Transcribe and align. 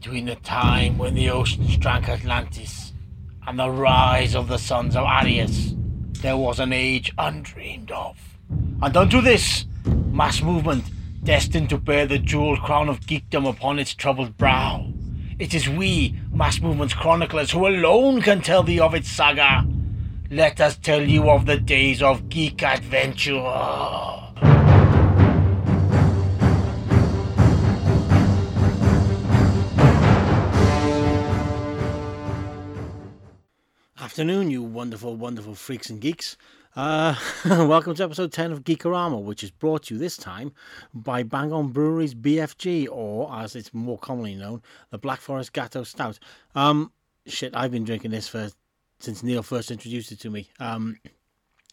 between 0.00 0.24
the 0.24 0.36
time 0.36 0.96
when 0.96 1.12
the 1.12 1.28
oceans 1.28 1.76
drank 1.76 2.08
Atlantis 2.08 2.94
and 3.46 3.58
the 3.58 3.68
rise 3.68 4.34
of 4.34 4.48
the 4.48 4.56
sons 4.56 4.96
of 4.96 5.04
Aryas, 5.04 5.76
there 6.22 6.38
was 6.38 6.58
an 6.58 6.72
age 6.72 7.12
undreamed 7.18 7.90
of. 7.90 8.16
And 8.80 8.96
unto 8.96 9.20
this 9.20 9.66
mass 9.84 10.40
movement, 10.40 10.84
destined 11.22 11.68
to 11.68 11.76
bear 11.76 12.06
the 12.06 12.18
jeweled 12.18 12.60
crown 12.60 12.88
of 12.88 13.00
geekdom 13.00 13.46
upon 13.46 13.78
its 13.78 13.92
troubled 13.92 14.38
brow, 14.38 14.90
it 15.38 15.52
is 15.52 15.68
we, 15.68 16.18
mass 16.32 16.62
movement's 16.62 16.94
chroniclers, 16.94 17.50
who 17.50 17.66
alone 17.66 18.22
can 18.22 18.40
tell 18.40 18.62
thee 18.62 18.80
of 18.80 18.94
its 18.94 19.10
saga. 19.10 19.66
Let 20.30 20.62
us 20.62 20.78
tell 20.78 21.02
you 21.02 21.28
of 21.28 21.44
the 21.44 21.58
days 21.58 22.02
of 22.02 22.30
geek 22.30 22.62
adventure. 22.62 24.29
Afternoon, 34.10 34.50
you 34.50 34.60
wonderful, 34.60 35.14
wonderful 35.14 35.54
freaks 35.54 35.88
and 35.88 36.00
geeks. 36.00 36.36
Uh, 36.74 37.14
welcome 37.44 37.94
to 37.94 38.02
episode 38.02 38.32
10 38.32 38.50
of 38.50 38.64
Geekorama, 38.64 39.22
which 39.22 39.44
is 39.44 39.52
brought 39.52 39.84
to 39.84 39.94
you 39.94 40.00
this 40.00 40.16
time 40.16 40.50
by 40.92 41.22
Bang 41.22 41.52
On 41.52 41.68
Brewery's 41.68 42.12
BFG, 42.12 42.88
or 42.90 43.32
as 43.32 43.54
it's 43.54 43.72
more 43.72 43.98
commonly 43.98 44.34
known, 44.34 44.62
the 44.90 44.98
Black 44.98 45.20
Forest 45.20 45.52
Gateau 45.52 45.84
Stout. 45.84 46.18
Um, 46.56 46.90
shit, 47.24 47.54
I've 47.54 47.70
been 47.70 47.84
drinking 47.84 48.10
this 48.10 48.26
for 48.26 48.50
since 48.98 49.22
Neil 49.22 49.44
first 49.44 49.70
introduced 49.70 50.10
it 50.10 50.18
to 50.18 50.30
me. 50.30 50.48
Um, 50.58 50.98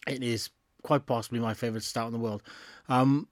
it 0.06 0.22
is 0.22 0.50
quite 0.84 1.06
possibly 1.06 1.40
my 1.40 1.54
favourite 1.54 1.82
stout 1.82 2.06
in 2.06 2.12
the 2.12 2.20
world. 2.20 2.44
Um, 2.88 3.26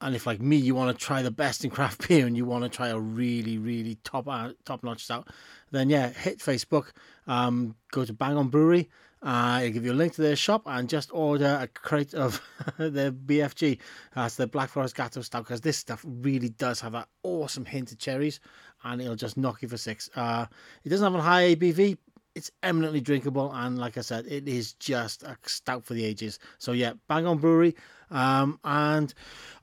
and 0.00 0.14
if 0.14 0.26
like 0.26 0.40
me, 0.40 0.56
you 0.56 0.74
want 0.74 0.96
to 0.96 1.04
try 1.04 1.22
the 1.22 1.30
best 1.30 1.64
in 1.64 1.70
craft 1.70 2.08
beer 2.08 2.26
and 2.26 2.36
you 2.36 2.44
want 2.44 2.64
to 2.64 2.70
try 2.70 2.88
a 2.88 2.98
really, 2.98 3.58
really 3.58 3.96
top 4.04 4.28
uh, 4.28 4.52
top 4.64 4.82
notch 4.82 5.04
stout, 5.04 5.28
then 5.70 5.90
yeah, 5.90 6.08
hit 6.10 6.38
Facebook, 6.38 6.90
um, 7.26 7.74
go 7.92 8.04
to 8.04 8.12
Bang 8.12 8.36
On 8.36 8.48
Brewery. 8.48 8.88
Uh, 9.22 9.60
I'll 9.60 9.70
give 9.70 9.84
you 9.84 9.92
a 9.92 9.94
link 9.94 10.14
to 10.14 10.22
their 10.22 10.36
shop 10.36 10.62
and 10.64 10.88
just 10.88 11.10
order 11.12 11.58
a 11.60 11.66
crate 11.66 12.14
of 12.14 12.40
their 12.78 13.12
BFG. 13.12 13.78
That's 14.14 14.40
uh, 14.40 14.44
the 14.44 14.46
Black 14.46 14.70
Forest 14.70 14.96
Gateau 14.96 15.20
Stout 15.20 15.44
because 15.44 15.60
this 15.60 15.76
stuff 15.76 16.02
really 16.06 16.48
does 16.48 16.80
have 16.80 16.92
that 16.92 17.08
awesome 17.22 17.66
hint 17.66 17.92
of 17.92 17.98
cherries 17.98 18.40
and 18.82 19.02
it'll 19.02 19.16
just 19.16 19.36
knock 19.36 19.60
you 19.60 19.68
for 19.68 19.76
six. 19.76 20.08
Uh, 20.16 20.46
it 20.84 20.88
doesn't 20.88 21.12
have 21.12 21.20
a 21.20 21.22
high 21.22 21.54
ABV. 21.54 21.98
It's 22.34 22.50
eminently 22.62 23.00
drinkable 23.00 23.52
and 23.52 23.78
like 23.78 23.98
I 23.98 24.02
said, 24.02 24.26
it 24.26 24.48
is 24.48 24.74
just 24.74 25.22
a 25.22 25.36
stout 25.44 25.84
for 25.84 25.94
the 25.94 26.04
ages. 26.04 26.38
So 26.58 26.72
yeah, 26.72 26.92
Bang 27.08 27.26
On 27.26 27.38
Brewery. 27.38 27.74
Um, 28.10 28.58
and 28.64 29.12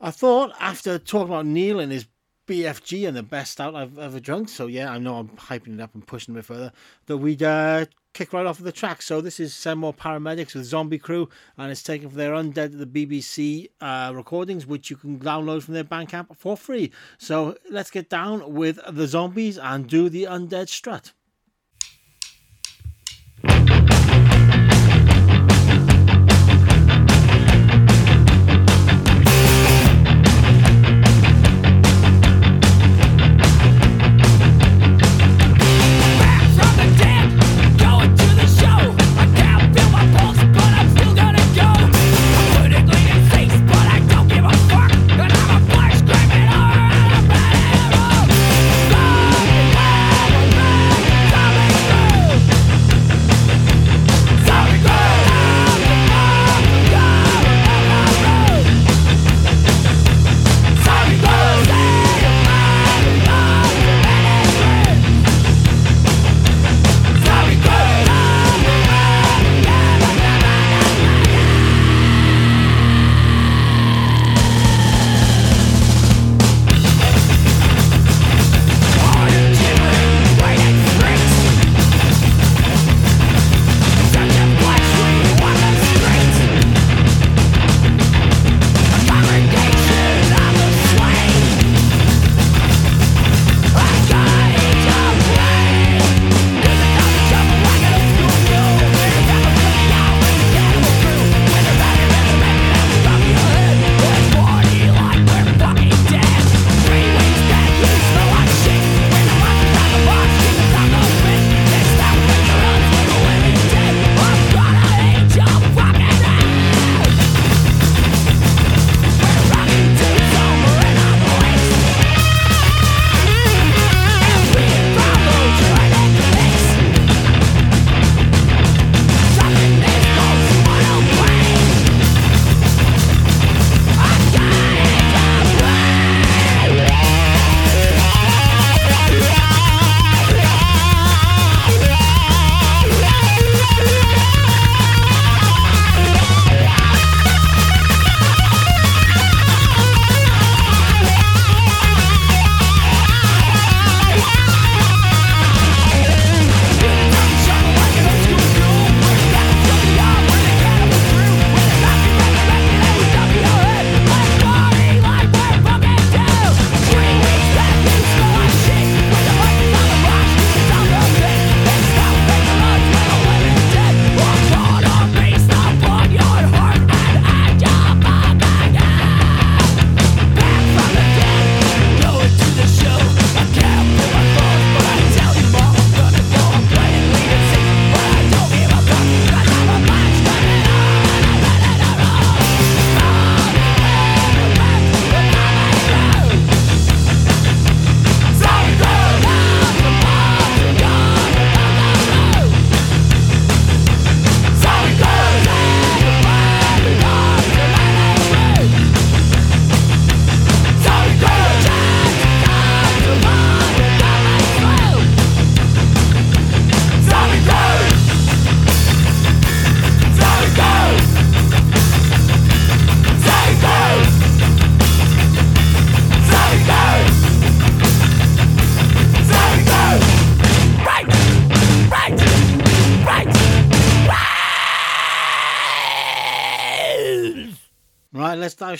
I 0.02 0.12
thought 0.12 0.54
after 0.60 1.00
talking 1.00 1.34
about 1.34 1.46
Neil 1.46 1.80
and 1.80 1.92
his 1.92 2.08
BFG 2.48 3.08
and 3.08 3.16
the 3.16 3.24
best 3.24 3.52
stout 3.52 3.76
I've 3.76 4.00
ever 4.00 4.20
drunk. 4.20 4.50
So 4.50 4.68
yeah, 4.68 4.90
I 4.90 4.98
know 4.98 5.16
I'm 5.16 5.30
hyping 5.30 5.76
it 5.76 5.82
up 5.82 5.94
and 5.94 6.06
pushing 6.06 6.36
it 6.36 6.46
further. 6.46 6.72
That 7.06 7.18
we'd 7.18 7.44
uh, 7.44 7.86
kick 8.14 8.34
right 8.34 8.46
off 8.46 8.58
of 8.58 8.66
the 8.66 8.72
track. 8.72 9.02
So 9.02 9.22
this 9.22 9.40
is 9.40 9.54
some 9.54 9.80
more 9.80 9.94
paramedics 9.94 10.56
with 10.56 10.66
Zombie 10.66 10.98
Crew, 10.98 11.30
and 11.58 11.72
it's 11.72 11.84
taken 11.84 12.10
from 12.10 12.18
their 12.18 12.32
Undead 12.32 12.78
the 12.78 12.88
BBC 12.88 13.70
uh, 13.82 14.12
recordings, 14.16 14.66
which 14.66 14.90
you 14.90 14.96
can 14.96 15.20
download 15.20 15.64
from 15.64 15.74
their 15.74 15.84
Bandcamp 15.84 16.36
for 16.36 16.58
free. 16.58 16.92
So 17.18 17.56
let's 17.70 17.92
get 17.92 18.10
down 18.10 18.54
with 18.54 18.80
the 18.90 19.08
zombies 19.08 19.58
and 19.58 19.88
do 19.88 20.10
the 20.10 20.24
Undead 20.24 20.70
strut. 20.70 21.14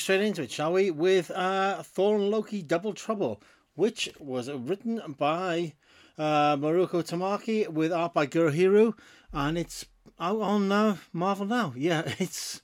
Straight 0.08 0.22
into 0.22 0.42
it, 0.42 0.50
shall 0.50 0.72
we? 0.72 0.90
With 0.90 1.30
uh, 1.32 1.84
Thor 1.84 2.16
and 2.16 2.32
Loki 2.32 2.62
Double 2.62 2.94
Trouble, 2.94 3.42
which 3.76 4.10
was 4.22 4.50
written 4.50 5.02
by 5.18 5.74
uh, 6.18 6.56
Mariko 6.56 7.04
Tamaki 7.04 7.68
with 7.68 7.92
art 7.92 8.14
by 8.14 8.26
Gurihiru, 8.26 8.94
and 9.34 9.58
it's 9.58 9.86
out 10.18 10.40
on 10.40 10.72
uh, 10.72 10.96
Marvel 11.12 11.46
now. 11.46 11.74
Yeah, 11.78 12.04
it's 12.20 12.62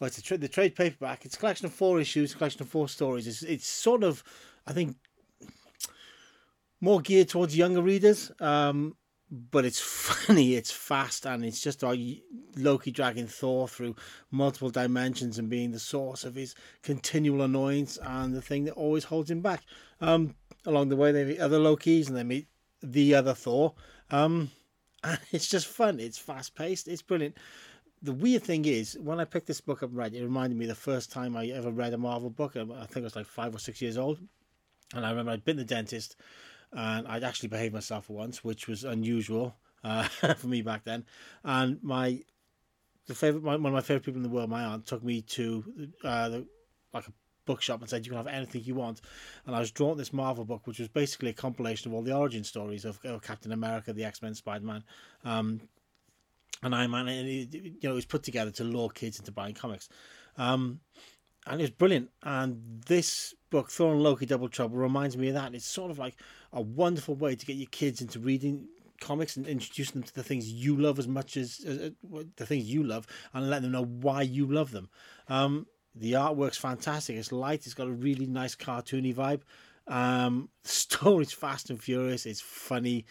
well, 0.00 0.08
it's 0.08 0.20
tra- 0.20 0.36
the 0.36 0.48
trade 0.48 0.74
paperback. 0.74 1.24
It's 1.24 1.36
a 1.36 1.38
collection 1.38 1.66
of 1.66 1.72
four 1.72 2.00
issues, 2.00 2.34
collection 2.34 2.62
of 2.62 2.68
four 2.68 2.88
stories. 2.88 3.28
It's 3.28 3.42
it's 3.42 3.68
sort 3.68 4.02
of, 4.02 4.24
I 4.66 4.72
think, 4.72 4.96
more 6.80 7.00
geared 7.00 7.28
towards 7.28 7.56
younger 7.56 7.82
readers. 7.82 8.32
Um, 8.40 8.96
but 9.34 9.64
it's 9.64 9.80
funny, 9.80 10.54
it's 10.54 10.70
fast, 10.70 11.26
and 11.26 11.44
it's 11.44 11.60
just 11.60 11.82
Loki 11.82 12.90
dragging 12.90 13.26
Thor 13.26 13.68
through 13.68 13.96
multiple 14.30 14.70
dimensions 14.70 15.38
and 15.38 15.50
being 15.50 15.72
the 15.72 15.78
source 15.78 16.24
of 16.24 16.34
his 16.34 16.54
continual 16.82 17.42
annoyance 17.42 17.98
and 18.02 18.34
the 18.34 18.42
thing 18.42 18.64
that 18.64 18.74
always 18.74 19.04
holds 19.04 19.30
him 19.30 19.40
back. 19.40 19.62
Um, 20.00 20.34
along 20.66 20.88
the 20.88 20.96
way, 20.96 21.12
they 21.12 21.24
meet 21.24 21.40
other 21.40 21.58
Lokis 21.58 22.08
and 22.08 22.16
they 22.16 22.22
meet 22.22 22.46
the 22.82 23.14
other 23.14 23.34
Thor. 23.34 23.74
Um, 24.10 24.50
and 25.04 25.18
it's 25.32 25.48
just 25.48 25.66
fun. 25.66 26.00
It's 26.00 26.18
fast 26.18 26.54
paced. 26.54 26.88
It's 26.88 27.02
brilliant. 27.02 27.36
The 28.02 28.12
weird 28.12 28.44
thing 28.44 28.66
is, 28.66 28.98
when 29.00 29.18
I 29.18 29.24
picked 29.24 29.46
this 29.46 29.62
book 29.62 29.82
up 29.82 29.88
and 29.88 29.98
read 29.98 30.14
it, 30.14 30.18
it 30.20 30.24
reminded 30.24 30.58
me 30.58 30.66
the 30.66 30.74
first 30.74 31.10
time 31.10 31.36
I 31.36 31.46
ever 31.46 31.70
read 31.70 31.94
a 31.94 31.98
Marvel 31.98 32.30
book. 32.30 32.54
I 32.54 32.64
think 32.64 32.98
I 32.98 33.00
was 33.00 33.16
like 33.16 33.26
five 33.26 33.54
or 33.54 33.58
six 33.58 33.80
years 33.80 33.96
old. 33.96 34.18
And 34.94 35.04
I 35.06 35.10
remember 35.10 35.32
I'd 35.32 35.44
been 35.44 35.56
the 35.56 35.64
dentist 35.64 36.16
and 36.74 37.06
I'd 37.06 37.24
actually 37.24 37.48
behaved 37.48 37.74
myself 37.74 38.10
once, 38.10 38.42
which 38.42 38.66
was 38.68 38.84
unusual 38.84 39.56
uh, 39.82 40.02
for 40.36 40.46
me 40.46 40.62
back 40.62 40.84
then. 40.84 41.04
And 41.44 41.82
my 41.82 42.20
the 43.06 43.14
favorite, 43.14 43.42
my, 43.42 43.56
one 43.56 43.66
of 43.66 43.72
my 43.72 43.80
favorite 43.80 44.04
people 44.04 44.18
in 44.18 44.22
the 44.22 44.34
world, 44.34 44.50
my 44.50 44.64
aunt, 44.64 44.86
took 44.86 45.04
me 45.04 45.22
to 45.22 45.64
uh, 46.04 46.28
the, 46.30 46.46
like 46.92 47.06
a 47.06 47.12
bookshop 47.44 47.80
and 47.80 47.88
said 47.90 48.06
you 48.06 48.10
can 48.10 48.16
have 48.16 48.26
anything 48.26 48.62
you 48.64 48.74
want. 48.74 49.00
And 49.46 49.54
I 49.54 49.60
was 49.60 49.70
drawn 49.70 49.96
this 49.96 50.12
Marvel 50.12 50.44
book, 50.44 50.66
which 50.66 50.78
was 50.78 50.88
basically 50.88 51.30
a 51.30 51.34
compilation 51.34 51.90
of 51.90 51.94
all 51.94 52.02
the 52.02 52.16
origin 52.16 52.44
stories 52.44 52.84
of, 52.84 52.98
of 53.04 53.22
Captain 53.22 53.52
America, 53.52 53.92
the 53.92 54.04
X 54.04 54.22
Men, 54.22 54.34
Spider 54.34 54.64
Man. 54.64 54.84
Um, 55.24 55.60
and 56.62 56.74
Iron 56.74 56.92
Man, 56.92 57.08
and 57.08 57.28
you 57.28 57.74
know, 57.82 57.90
it 57.90 57.94
was 57.94 58.06
put 58.06 58.22
together 58.22 58.50
to 58.52 58.64
lure 58.64 58.88
kids 58.88 59.18
into 59.18 59.32
buying 59.32 59.54
comics. 59.54 59.90
Um, 60.38 60.80
and 61.46 61.60
it 61.60 61.64
was 61.64 61.70
brilliant. 61.70 62.10
And 62.22 62.82
this 62.86 63.34
book, 63.50 63.70
Thor 63.70 63.92
and 63.92 64.02
Loki 64.02 64.24
Double 64.24 64.48
Trouble, 64.48 64.78
reminds 64.78 65.16
me 65.16 65.28
of 65.28 65.34
that. 65.34 65.54
It's 65.54 65.66
sort 65.66 65.90
of 65.90 65.98
like 65.98 66.16
a 66.54 66.62
wonderful 66.62 67.14
way 67.14 67.36
to 67.36 67.46
get 67.46 67.56
your 67.56 67.68
kids 67.70 68.00
into 68.00 68.18
reading 68.18 68.68
comics 69.00 69.36
and 69.36 69.46
introduce 69.46 69.90
them 69.90 70.02
to 70.02 70.14
the 70.14 70.22
things 70.22 70.50
you 70.50 70.76
love 70.76 70.98
as 70.98 71.08
much 71.08 71.36
as 71.36 71.60
uh, 71.68 71.90
the 72.36 72.46
things 72.46 72.64
you 72.64 72.82
love 72.82 73.06
and 73.34 73.50
let 73.50 73.60
them 73.60 73.72
know 73.72 73.84
why 73.84 74.22
you 74.22 74.46
love 74.46 74.70
them. 74.70 74.88
Um, 75.28 75.66
the 75.94 76.12
artwork's 76.12 76.56
fantastic. 76.56 77.16
It's 77.16 77.32
light. 77.32 77.66
It's 77.66 77.74
got 77.74 77.88
a 77.88 77.92
really 77.92 78.26
nice 78.26 78.56
cartoony 78.56 79.14
vibe. 79.14 79.42
Um, 79.86 80.48
the 80.62 80.68
story's 80.68 81.32
fast 81.32 81.70
and 81.70 81.82
furious. 81.82 82.24
It's 82.24 82.40
funny, 82.40 83.04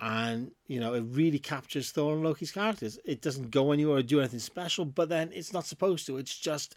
and 0.00 0.50
you 0.66 0.80
know 0.80 0.94
it 0.94 1.04
really 1.08 1.38
captures 1.38 1.90
Thor 1.90 2.14
and 2.14 2.24
Loki's 2.24 2.52
characters. 2.52 2.98
It 3.04 3.22
doesn't 3.22 3.50
go 3.50 3.72
anywhere 3.72 3.98
or 3.98 4.02
do 4.02 4.20
anything 4.20 4.40
special, 4.40 4.84
but 4.84 5.08
then 5.08 5.30
it's 5.32 5.52
not 5.52 5.66
supposed 5.66 6.06
to. 6.06 6.18
It's 6.18 6.36
just 6.36 6.74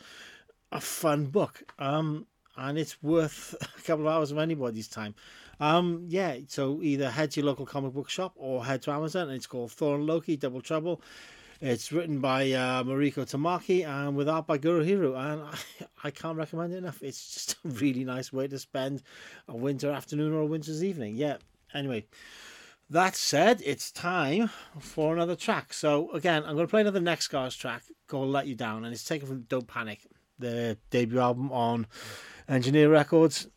a 0.72 0.80
fun 0.80 1.26
book. 1.26 1.64
Um, 1.80 2.28
and 2.58 2.78
it's 2.78 3.02
worth 3.02 3.56
a 3.62 3.82
couple 3.82 4.08
of 4.08 4.14
hours 4.14 4.32
of 4.32 4.38
anybody's 4.38 4.88
time. 4.88 5.16
Um, 5.60 6.06
yeah, 6.08 6.38
so 6.48 6.82
either 6.82 7.10
head 7.10 7.32
to 7.32 7.42
your 7.42 7.48
local 7.48 7.66
comic 7.66 7.94
book 7.94 8.10
shop 8.10 8.34
or 8.36 8.64
head 8.64 8.82
to 8.84 8.92
Amazon. 8.92 9.30
It's 9.30 9.48
called 9.48 9.72
Thor 9.72 9.96
and 9.96 10.06
Loki 10.06 10.38
Double 10.38 10.62
Trouble. 10.62 11.02
It's 11.62 11.92
written 11.92 12.22
by 12.22 12.54
uh, 12.54 12.84
Mariko 12.84 13.26
Tamaki 13.30 13.86
and 13.86 14.16
with 14.16 14.30
art 14.30 14.48
by 14.48 14.58
Gurihiru, 14.58 15.18
and 15.18 15.42
I, 16.04 16.08
I 16.08 16.12
can't 16.12 16.38
recommend 16.38 16.74
it 16.74 16.78
enough. 16.78 17.04
It's 17.04 17.34
just 17.34 17.52
a 17.66 17.68
really 17.68 18.06
nice 18.06 18.32
way 18.32 18.48
to 18.48 18.58
spend 18.58 19.04
a 19.50 19.56
winter 19.56 19.92
afternoon 19.92 20.34
or 20.34 20.42
a 20.42 20.46
winter's 20.46 20.84
evening. 20.84 21.18
Yeah. 21.18 21.38
Anyway, 21.74 22.06
that 22.90 23.18
said, 23.18 23.62
it's 23.66 23.92
time 23.92 24.50
for 24.80 25.14
another 25.14 25.36
track. 25.36 25.74
So 25.74 26.10
again, 26.12 26.44
I'm 26.44 26.56
going 26.56 26.66
to 26.66 26.72
play 26.72 26.82
another 26.82 27.02
Next 27.02 27.26
Scars 27.26 27.56
track 27.56 27.84
called 28.08 28.30
"Let 28.30 28.48
You 28.48 28.56
Down," 28.56 28.86
and 28.86 28.94
it's 28.94 29.04
taken 29.04 29.28
from 29.28 29.42
Don't 29.42 29.68
Panic, 29.68 30.08
the 30.40 30.78
debut 30.92 31.20
album 31.20 31.52
on 31.52 31.88
Engineer 32.50 32.90
Records. 32.90 33.48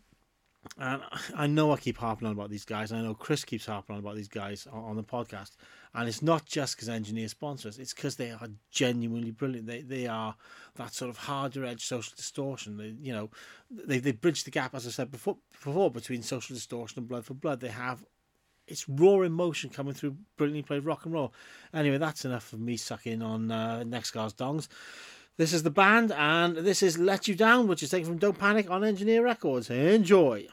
And 0.79 1.03
I 1.35 1.49
know 1.49 1.73
I 1.73 1.77
keep 1.77 1.99
harping 1.99 2.27
on 2.29 2.35
about 2.35 2.51
these 2.51 2.65
guys. 2.65 2.93
And 2.93 3.01
I 3.01 3.05
know 3.05 3.15
Chris 3.15 3.45
keeps 3.45 3.67
harping 3.67 3.95
on 3.97 4.01
about 4.01 4.15
these 4.15 4.29
guys 4.29 4.69
on, 4.73 4.95
the 4.95 5.03
podcast. 5.03 5.57
And 5.95 6.09
it's 6.09 6.23
not 6.23 6.47
just 6.47 6.77
because 6.77 6.89
Engineer 6.89 7.27
sponsors, 7.29 7.79
it's 7.79 7.93
because 7.93 8.15
they 8.15 8.31
are 8.31 8.49
genuinely 8.71 9.33
brilliant. 9.33 9.67
They 9.67 9.83
they 9.83 10.07
are 10.07 10.37
that 10.77 10.95
sort 10.95 11.11
of 11.11 11.17
harder 11.17 11.65
edge 11.65 11.85
social 11.85 12.13
distortion. 12.17 12.77
They, 12.77 12.95
you 13.01 13.13
know, 13.13 13.31
they, 13.71 13.99
they 13.99 14.13
bridge 14.13 14.45
the 14.45 14.53
gap, 14.53 14.75
as 14.75 14.87
I 14.87 14.91
said 14.91 15.11
before, 15.11 15.39
before, 15.51 15.91
between 15.91 16.23
social 16.23 16.55
distortion 16.55 17.01
and 17.01 17.09
blood 17.09 17.25
for 17.25 17.35
blood. 17.35 17.61
They 17.61 17.69
have 17.69 18.05
it's 18.69 18.89
raw 18.89 19.21
emotion 19.23 19.69
coming 19.69 19.95
through 19.95 20.17
brilliantly 20.37 20.63
played 20.63 20.85
rock 20.85 21.05
and 21.05 21.13
roll. 21.13 21.35
Anyway, 21.75 21.99
that's 21.99 22.25
enough 22.25 22.53
of 22.53 22.61
me 22.61 22.77
sucking 22.77 23.21
on 23.21 23.51
uh, 23.51 23.83
Next 23.83 24.09
Scars' 24.09 24.33
Dongs. 24.33 24.69
This 25.39 25.55
is 25.55 25.63
the 25.63 25.71
band, 25.71 26.13
and 26.13 26.59
this 26.59 26.83
is 26.83 26.99
Let 26.99 27.27
You 27.27 27.35
Down, 27.35 27.67
which 27.67 27.83
is 27.83 27.91
taken 27.91 28.07
from 28.07 28.19
Don't 28.19 28.39
Panic 28.39 28.71
on 28.71 28.85
Engineer 28.85 29.25
Records. 29.25 29.71
Enjoy. 29.71 30.47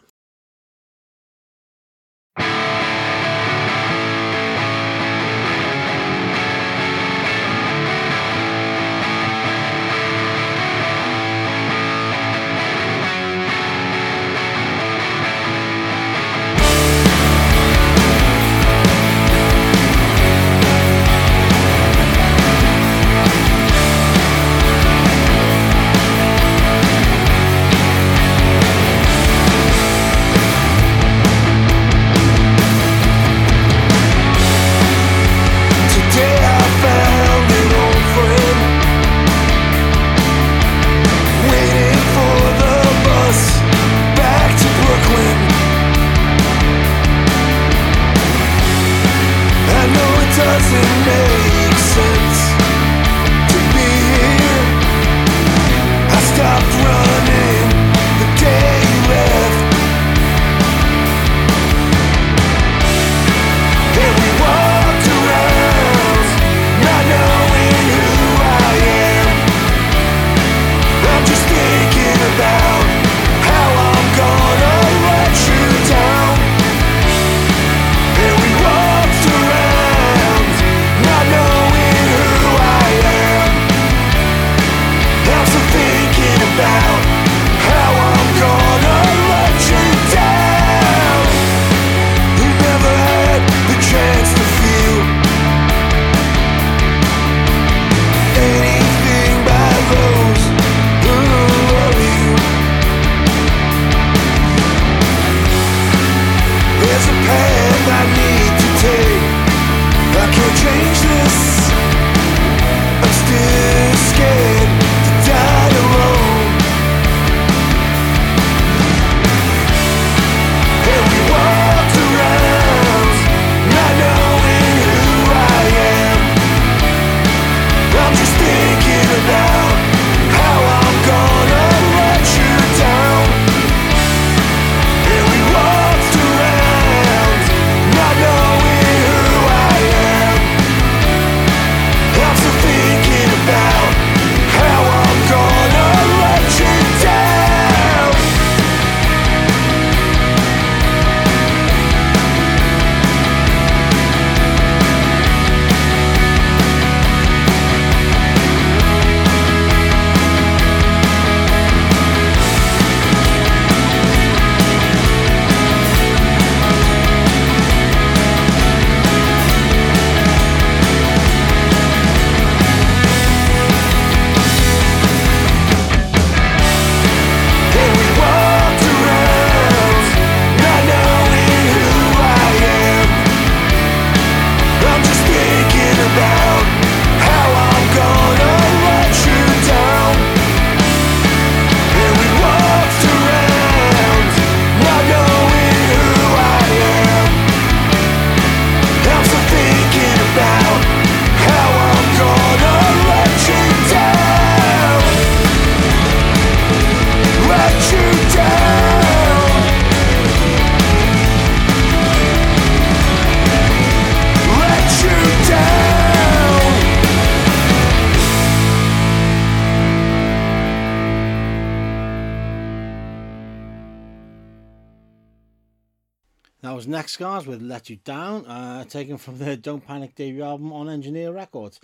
Scars 227.19 227.45
with 227.45 227.61
Let 227.61 227.89
You 227.89 227.97
Down, 227.97 228.45
uh, 228.45 228.85
taken 228.85 229.17
from 229.17 229.39
their 229.39 229.57
Don't 229.57 229.85
Panic 229.85 230.15
debut 230.15 230.41
album 230.41 230.71
on 230.71 230.87
Engineer 230.87 231.33
Records. 231.33 231.77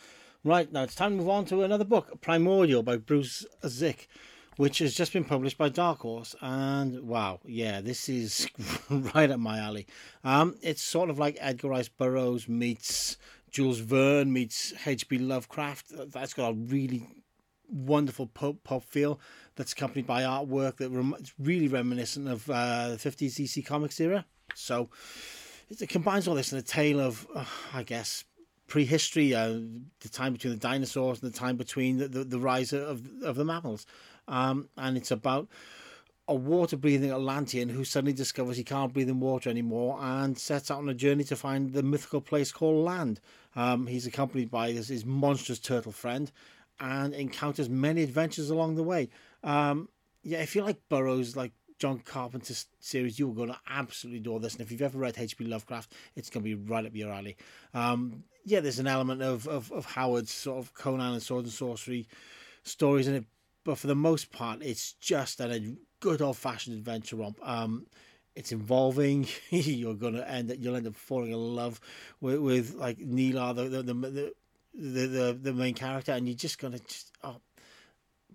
Right, 0.45 0.71
now 0.71 0.83
it's 0.83 0.95
time 0.95 1.11
to 1.11 1.17
move 1.17 1.27
on 1.27 1.43
to 1.47 1.63
another 1.63 1.83
book, 1.83 2.21
Primordial 2.21 2.83
by 2.83 2.95
Bruce 2.95 3.45
Zick, 3.67 4.07
which 4.55 4.79
has 4.79 4.95
just 4.95 5.11
been 5.11 5.25
published 5.25 5.57
by 5.57 5.67
Dark 5.67 5.99
Horse. 5.99 6.37
And 6.39 7.01
wow, 7.01 7.41
yeah, 7.43 7.81
this 7.81 8.07
is 8.07 8.47
right 8.89 9.29
up 9.29 9.41
my 9.41 9.59
alley. 9.59 9.87
Um, 10.23 10.55
it's 10.61 10.81
sort 10.81 11.09
of 11.09 11.19
like 11.19 11.35
Edgar 11.41 11.67
Rice 11.67 11.89
Burroughs 11.89 12.47
meets 12.47 13.17
Jules 13.51 13.79
Verne 13.79 14.31
meets 14.31 14.71
H.P. 14.87 15.17
Lovecraft. 15.17 16.13
That's 16.13 16.33
got 16.33 16.51
a 16.51 16.53
really 16.53 17.05
wonderful 17.67 18.27
pop, 18.27 18.63
pop 18.63 18.85
feel 18.85 19.19
that's 19.57 19.73
accompanied 19.73 20.07
by 20.07 20.21
artwork 20.21 20.77
that 20.77 20.91
rem- 20.91 21.17
really 21.37 21.67
reminiscent 21.67 22.29
of 22.29 22.49
uh, 22.49 22.87
the 22.91 22.95
50s 22.95 23.33
DC 23.33 23.65
Comics 23.65 23.99
era. 23.99 24.23
So 24.53 24.89
it 25.69 25.89
combines 25.89 26.27
all 26.27 26.35
this 26.35 26.51
in 26.51 26.59
a 26.59 26.61
tale 26.61 26.99
of, 26.99 27.27
uh, 27.35 27.45
I 27.73 27.83
guess, 27.83 28.23
prehistory, 28.67 29.33
uh, 29.33 29.59
the 29.99 30.09
time 30.09 30.33
between 30.33 30.53
the 30.53 30.59
dinosaurs 30.59 31.21
and 31.21 31.31
the 31.31 31.37
time 31.37 31.55
between 31.55 31.97
the, 31.97 32.07
the, 32.07 32.23
the 32.23 32.39
rise 32.39 32.73
of, 32.73 33.01
of 33.23 33.35
the 33.35 33.45
mammals. 33.45 33.85
Um, 34.27 34.69
and 34.77 34.97
it's 34.97 35.11
about 35.11 35.47
a 36.27 36.33
water 36.33 36.75
breathing 36.75 37.11
Atlantean 37.11 37.69
who 37.69 37.83
suddenly 37.83 38.13
discovers 38.13 38.57
he 38.57 38.63
can't 38.63 38.91
breathe 38.91 39.09
in 39.09 39.19
water 39.19 39.49
anymore 39.49 39.99
and 40.01 40.37
sets 40.37 40.71
out 40.71 40.79
on 40.79 40.89
a 40.89 40.93
journey 40.93 41.23
to 41.25 41.35
find 41.35 41.73
the 41.73 41.83
mythical 41.83 42.21
place 42.21 42.51
called 42.51 42.83
land. 42.83 43.19
Um, 43.55 43.85
he's 43.85 44.07
accompanied 44.07 44.49
by 44.49 44.71
his, 44.71 44.87
his 44.87 45.05
monstrous 45.05 45.59
turtle 45.59 45.91
friend 45.91 46.31
and 46.79 47.13
encounters 47.13 47.69
many 47.69 48.01
adventures 48.01 48.49
along 48.49 48.75
the 48.75 48.83
way. 48.83 49.09
Um, 49.43 49.89
yeah, 50.23 50.41
if 50.41 50.55
you 50.55 50.63
like 50.63 50.77
Burroughs, 50.89 51.35
like 51.35 51.51
John 51.77 51.99
Carpenter's 51.99 52.67
series, 52.79 53.19
you're 53.19 53.33
going 53.33 53.49
to 53.49 53.59
absolutely 53.69 54.19
adore 54.19 54.39
this. 54.39 54.53
And 54.53 54.61
if 54.61 54.71
you've 54.71 54.81
ever 54.81 54.97
read 54.97 55.15
H.P. 55.17 55.45
Lovecraft, 55.45 55.93
it's 56.15 56.29
going 56.29 56.43
to 56.43 56.55
be 56.55 56.55
right 56.55 56.85
up 56.85 56.95
your 56.95 57.11
alley. 57.11 57.35
Um, 57.73 58.23
yeah, 58.45 58.59
there's 58.59 58.79
an 58.79 58.87
element 58.87 59.21
of, 59.21 59.47
of, 59.47 59.71
of 59.71 59.85
Howard's 59.85 60.31
sort 60.31 60.59
of 60.59 60.73
Conan 60.73 61.13
and 61.13 61.21
Sword 61.21 61.45
and 61.45 61.53
Sorcery 61.53 62.07
stories 62.63 63.07
in 63.07 63.15
it, 63.15 63.25
but 63.63 63.77
for 63.77 63.87
the 63.87 63.95
most 63.95 64.31
part, 64.31 64.61
it's 64.61 64.93
just 64.93 65.41
a 65.41 65.75
good 65.99 66.21
old 66.21 66.37
fashioned 66.37 66.77
adventure 66.77 67.15
romp. 67.15 67.39
Um, 67.41 67.87
it's 68.35 68.51
involving. 68.51 69.27
you're 69.49 69.95
gonna 69.95 70.21
end 70.21 70.51
up, 70.51 70.57
you'll 70.59 70.75
end 70.75 70.87
up 70.87 70.95
falling 70.95 71.31
in 71.31 71.55
love 71.55 71.79
with, 72.21 72.39
with 72.39 72.75
like 72.75 72.99
Neela, 72.99 73.53
the 73.53 73.63
the, 73.63 73.81
the 73.81 74.33
the, 74.73 75.07
the 75.07 75.39
the 75.41 75.53
main 75.53 75.73
character, 75.73 76.11
and 76.11 76.27
you're 76.27 76.35
just 76.35 76.59
gonna 76.59 76.79
just 76.79 77.11
oh, 77.23 77.37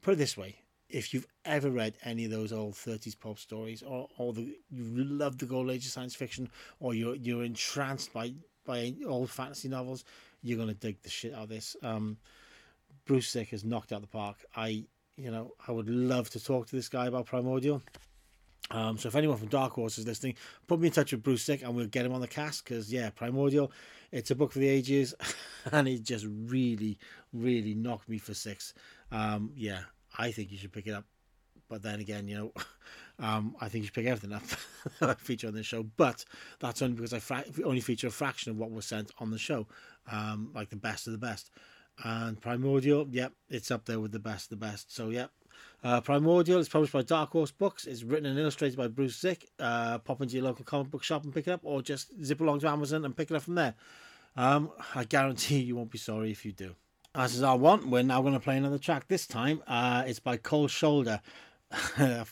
put 0.01 0.15
it 0.15 0.17
this 0.17 0.37
way: 0.37 0.57
if 0.91 1.15
you've 1.15 1.27
ever 1.45 1.71
read 1.71 1.97
any 2.05 2.25
of 2.25 2.31
those 2.31 2.53
old 2.53 2.75
30s 2.75 3.19
pulp 3.19 3.39
stories 3.39 3.83
or, 3.83 4.09
or 4.19 4.33
the 4.33 4.57
you 4.71 5.05
love 5.05 5.39
the 5.39 5.47
golden 5.47 5.75
age 5.75 5.87
of 5.87 5.93
science 5.93 6.15
fiction 6.15 6.49
or 6.81 6.95
you're 6.95 7.15
you're 7.17 7.45
entranced 7.45 8.13
by 8.13 8.33
by 8.65 8.95
old 9.07 9.31
fantasy 9.31 9.69
novels 9.69 10.05
you're 10.43 10.57
going 10.57 10.69
to 10.69 10.75
dig 10.75 11.01
the 11.03 11.11
shit 11.11 11.35
out 11.35 11.45
of 11.45 11.49
this. 11.49 11.77
Um, 11.83 12.17
bruce 13.05 13.31
zick 13.31 13.49
has 13.51 13.65
knocked 13.65 13.93
out 13.93 14.01
the 14.01 14.07
park. 14.07 14.37
I 14.55 14.85
you 15.17 15.31
know 15.31 15.53
i 15.67 15.73
would 15.73 15.89
love 15.89 16.31
to 16.31 16.43
talk 16.43 16.67
to 16.69 16.77
this 16.77 16.89
guy 16.89 17.07
about 17.07 17.27
primordial. 17.27 17.83
Um, 18.73 18.99
so 18.99 19.09
if 19.09 19.17
anyone 19.17 19.37
from 19.37 19.49
Dark 19.49 19.73
Horse 19.73 19.99
is 19.99 20.07
listening, 20.07 20.37
put 20.69 20.79
me 20.79 20.87
in 20.87 20.93
touch 20.93 21.11
with 21.11 21.25
Bruce 21.25 21.45
Zick 21.45 21.63
and 21.63 21.75
we'll 21.75 21.87
get 21.87 22.07
him 22.07 22.13
on 22.13 22.21
the 22.21 22.29
cast 22.29 22.63
because 22.65 22.93
yeah, 22.93 23.11
Primordial, 23.11 23.73
it's 24.13 24.31
a 24.31 24.37
book 24.37 24.53
for 24.53 24.61
the 24.61 24.69
ages, 24.69 25.13
and 25.73 25.89
it 25.89 26.05
just 26.05 26.27
really, 26.29 26.97
really 27.33 27.75
knocked 27.75 28.09
me 28.09 28.19
for 28.19 28.33
six. 28.33 28.75
Um, 29.11 29.51
yeah, 29.57 29.81
I 30.21 30.33
think 30.33 30.53
you 30.53 30.59
should 30.59 30.73
pick 30.73 30.87
it 30.87 30.93
up. 30.93 31.07
But 31.71 31.83
then 31.83 32.01
again, 32.01 32.29
you 32.29 32.37
know, 32.37 32.53
um, 33.25 33.57
I 33.61 33.69
think 33.69 33.83
you 33.83 33.87
should 33.87 33.95
pick 33.95 34.07
everything 34.07 34.35
up 34.35 34.43
that 35.01 35.11
I 35.11 35.15
feature 35.15 35.49
on 35.49 35.55
this 35.55 35.67
show. 35.67 35.83
But 35.83 36.25
that's 36.59 36.83
only 36.83 36.97
because 36.97 37.15
I 37.15 37.21
fra- 37.21 37.45
only 37.65 37.81
feature 37.81 38.09
a 38.09 38.11
fraction 38.11 38.51
of 38.51 38.59
what 38.59 38.71
was 38.71 38.85
sent 38.85 39.11
on 39.19 39.31
the 39.31 39.39
show, 39.39 39.67
um, 40.11 40.51
like 40.55 40.69
the 40.69 40.77
best 40.77 41.07
of 41.07 41.13
the 41.13 41.19
best. 41.19 41.51
And 42.05 42.41
Primordial, 42.41 43.07
yep, 43.11 43.33
it's 43.49 43.71
up 43.71 43.87
there 43.87 44.01
with 44.01 44.13
the 44.13 44.19
best 44.19 44.53
of 44.53 44.61
the 44.61 44.67
best. 44.67 44.95
So, 44.95 45.11
yep. 45.11 45.31
Uh, 45.83 46.01
Primordial 46.01 46.59
is 46.59 46.69
published 46.69 46.93
by 46.93 47.03
Dark 47.03 47.31
Horse 47.31 47.51
Books. 47.51 47.87
It's 47.87 48.03
written 48.03 48.27
and 48.27 48.39
illustrated 48.39 48.77
by 48.77 48.89
Bruce 48.89 49.19
Zick. 49.19 49.49
Uh, 49.59 49.99
pop 49.99 50.21
into 50.21 50.35
your 50.35 50.45
local 50.45 50.65
comic 50.65 50.91
book 50.91 51.03
shop 51.03 51.25
and 51.25 51.33
pick 51.33 51.47
it 51.47 51.53
up, 51.53 51.61
or 51.63 51.83
just 51.83 52.13
zip 52.23 52.41
along 52.41 52.61
to 52.61 52.69
Amazon 52.69 53.05
and 53.05 53.17
pick 53.17 53.31
it 53.31 53.37
up 53.37 53.43
from 53.43 53.55
there. 53.55 53.75
Um, 54.37 54.71
I 54.95 55.05
guarantee 55.05 55.61
you 55.61 55.77
won't 55.77 55.91
be 55.91 55.99
sorry 55.99 56.31
if 56.31 56.45
you 56.45 56.53
do. 56.53 56.75
As 57.15 57.35
is 57.35 57.43
our 57.43 57.57
want, 57.57 57.89
we're 57.89 58.05
now 58.05 58.23
going 58.23 58.35
to 58.35 58.41
play 58.41 58.57
another 58.57 58.79
track. 58.79 59.09
This 59.09 59.27
time, 59.27 59.65
uh, 59.67 60.05
it's 60.07 60.21
by 60.21 60.37
Cold 60.37 60.71
Shoulder, 60.71 61.21
a 61.99 62.25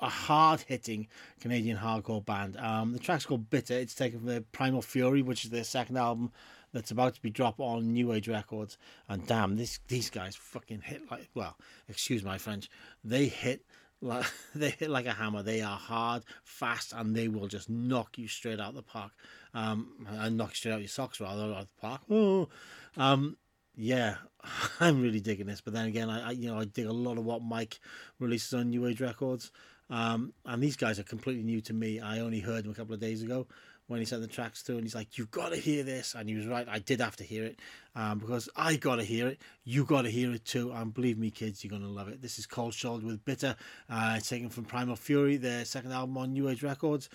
hard 0.00 0.62
hitting 0.62 1.08
Canadian 1.38 1.76
hardcore 1.76 2.24
band. 2.24 2.56
Um, 2.56 2.94
the 2.94 2.98
track's 2.98 3.26
called 3.26 3.50
Bitter. 3.50 3.74
It's 3.74 3.94
taken 3.94 4.20
from 4.20 4.28
their 4.28 4.40
Primal 4.40 4.80
Fury, 4.80 5.20
which 5.20 5.44
is 5.44 5.50
their 5.50 5.64
second 5.64 5.98
album 5.98 6.32
that's 6.72 6.90
about 6.90 7.14
to 7.16 7.20
be 7.20 7.28
dropped 7.28 7.60
on 7.60 7.92
New 7.92 8.10
Age 8.14 8.26
Records. 8.26 8.78
And 9.06 9.26
damn, 9.26 9.56
this 9.56 9.80
these 9.86 10.08
guys 10.08 10.34
fucking 10.34 10.80
hit 10.80 11.02
like 11.10 11.28
well, 11.34 11.58
excuse 11.86 12.24
my 12.24 12.38
French, 12.38 12.70
they 13.04 13.26
hit 13.26 13.66
like 14.00 14.24
they 14.54 14.70
hit 14.70 14.88
like 14.88 15.04
a 15.04 15.12
hammer. 15.12 15.42
They 15.42 15.60
are 15.60 15.76
hard, 15.76 16.24
fast, 16.42 16.94
and 16.96 17.14
they 17.14 17.28
will 17.28 17.48
just 17.48 17.68
knock 17.68 18.16
you 18.16 18.28
straight 18.28 18.60
out 18.60 18.74
the 18.74 18.82
park. 18.82 19.12
Um, 19.52 20.06
and 20.08 20.38
knock 20.38 20.50
you 20.50 20.54
straight 20.54 20.72
out 20.72 20.80
your 20.80 20.88
socks 20.88 21.20
rather 21.20 21.42
out 21.42 21.50
of 21.50 21.66
the 21.66 21.80
park. 21.82 22.00
Oh, 22.08 22.48
um, 22.96 23.36
yeah, 23.76 24.16
I'm 24.80 25.02
really 25.02 25.20
digging 25.20 25.46
this. 25.46 25.60
But 25.60 25.74
then 25.74 25.86
again, 25.86 26.10
I, 26.10 26.28
I, 26.28 26.30
you 26.32 26.48
know 26.48 26.58
I 26.58 26.64
dig 26.64 26.86
a 26.86 26.92
lot 26.92 27.18
of 27.18 27.24
what 27.24 27.42
Mike 27.42 27.78
releases 28.18 28.54
on 28.54 28.70
New 28.70 28.86
Age 28.86 29.00
Records, 29.00 29.52
um, 29.90 30.32
and 30.44 30.62
these 30.62 30.76
guys 30.76 30.98
are 30.98 31.04
completely 31.04 31.44
new 31.44 31.60
to 31.62 31.72
me. 31.72 32.00
I 32.00 32.20
only 32.20 32.40
heard 32.40 32.64
them 32.64 32.72
a 32.72 32.74
couple 32.74 32.94
of 32.94 33.00
days 33.00 33.22
ago 33.22 33.46
when 33.88 34.00
he 34.00 34.06
sent 34.06 34.20
the 34.22 34.28
tracks 34.28 34.62
through, 34.62 34.76
and 34.76 34.84
he's 34.84 34.94
like, 34.94 35.18
"You've 35.18 35.30
got 35.30 35.50
to 35.50 35.56
hear 35.56 35.82
this," 35.82 36.14
and 36.14 36.28
he 36.28 36.34
was 36.34 36.46
right. 36.46 36.66
I 36.68 36.78
did 36.78 37.00
have 37.00 37.16
to 37.16 37.24
hear 37.24 37.44
it 37.44 37.60
um, 37.94 38.18
because 38.18 38.48
I 38.56 38.76
got 38.76 38.96
to 38.96 39.04
hear 39.04 39.28
it. 39.28 39.40
You 39.64 39.84
got 39.84 40.02
to 40.02 40.10
hear 40.10 40.32
it 40.32 40.44
too, 40.44 40.72
and 40.72 40.92
believe 40.92 41.18
me, 41.18 41.30
kids, 41.30 41.62
you're 41.62 41.70
gonna 41.70 41.92
love 41.92 42.08
it. 42.08 42.22
This 42.22 42.38
is 42.38 42.46
Cold 42.46 42.74
Shoulder 42.74 43.06
with 43.06 43.24
Bitter. 43.24 43.56
Uh, 43.90 44.18
taken 44.20 44.48
from 44.48 44.64
Primal 44.64 44.96
Fury, 44.96 45.36
their 45.36 45.64
second 45.64 45.92
album 45.92 46.16
on 46.16 46.32
New 46.32 46.48
Age 46.48 46.62
Records. 46.62 47.08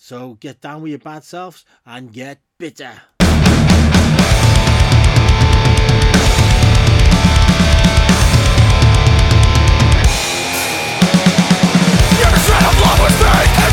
So 0.00 0.34
get 0.34 0.60
down 0.60 0.82
with 0.82 0.90
your 0.90 1.00
bad 1.00 1.24
selves 1.24 1.64
and 1.84 2.12
get 2.12 2.40
bitter. 2.56 3.02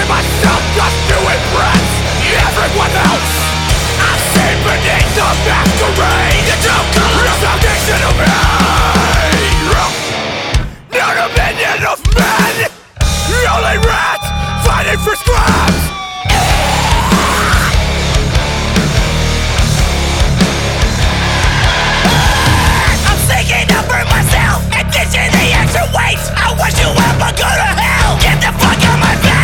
guessing 0.00 0.08
myself 0.08 0.62
just 0.76 0.96
to 1.08 1.16
impress 1.18 1.84
everyone 2.48 2.92
else. 3.04 3.32
I 4.00 4.16
see 4.32 4.54
beneath 4.64 5.12
the 5.14 5.28
masquerade 5.44 6.44
The 6.48 6.56
true 6.64 6.84
color 6.96 7.24
The 7.28 7.36
foundation 7.44 8.00
of 8.08 8.14
me 8.16 8.24
No 10.92 11.06
dominion 11.20 11.84
of 11.84 11.98
men. 12.16 12.70
Only 13.50 13.78
rats 13.84 14.26
fighting 14.64 15.00
for 15.04 15.16
scraps 15.16 15.80
I'm 23.12 23.68
up 23.76 23.84
for 23.84 24.04
myself 24.08 24.60
And 24.72 25.32
the 25.34 25.52
extra 25.52 25.84
weight. 25.92 26.20
I 26.36 26.54
wish 26.54 26.78
you 26.78 26.88
ever 26.88 27.30
go 27.36 27.48
to 27.50 27.68
hell. 27.82 28.16
Get 28.20 28.40
the 28.40 28.52
fuck 28.58 28.78
out 28.84 28.98
my 29.00 29.16
face 29.16 29.39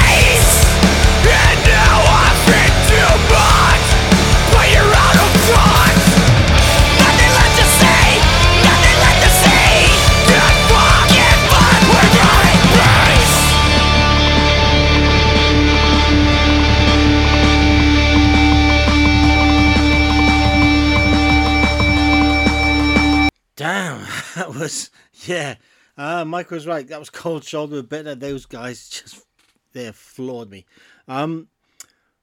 Damn, 23.57 24.07
that 24.37 24.55
was 24.55 24.91
yeah. 25.25 25.57
Uh, 25.97 26.27
Mike 26.27 26.51
was 26.51 26.67
right. 26.67 26.87
That 26.87 26.99
was 26.99 27.09
cold 27.09 27.43
shoulder 27.43 27.83
bitter. 27.83 28.15
Those 28.15 28.45
guys 28.45 28.89
just 28.89 29.25
they 29.73 29.91
floored 29.93 30.51
me. 30.51 30.67
Um, 31.09 31.49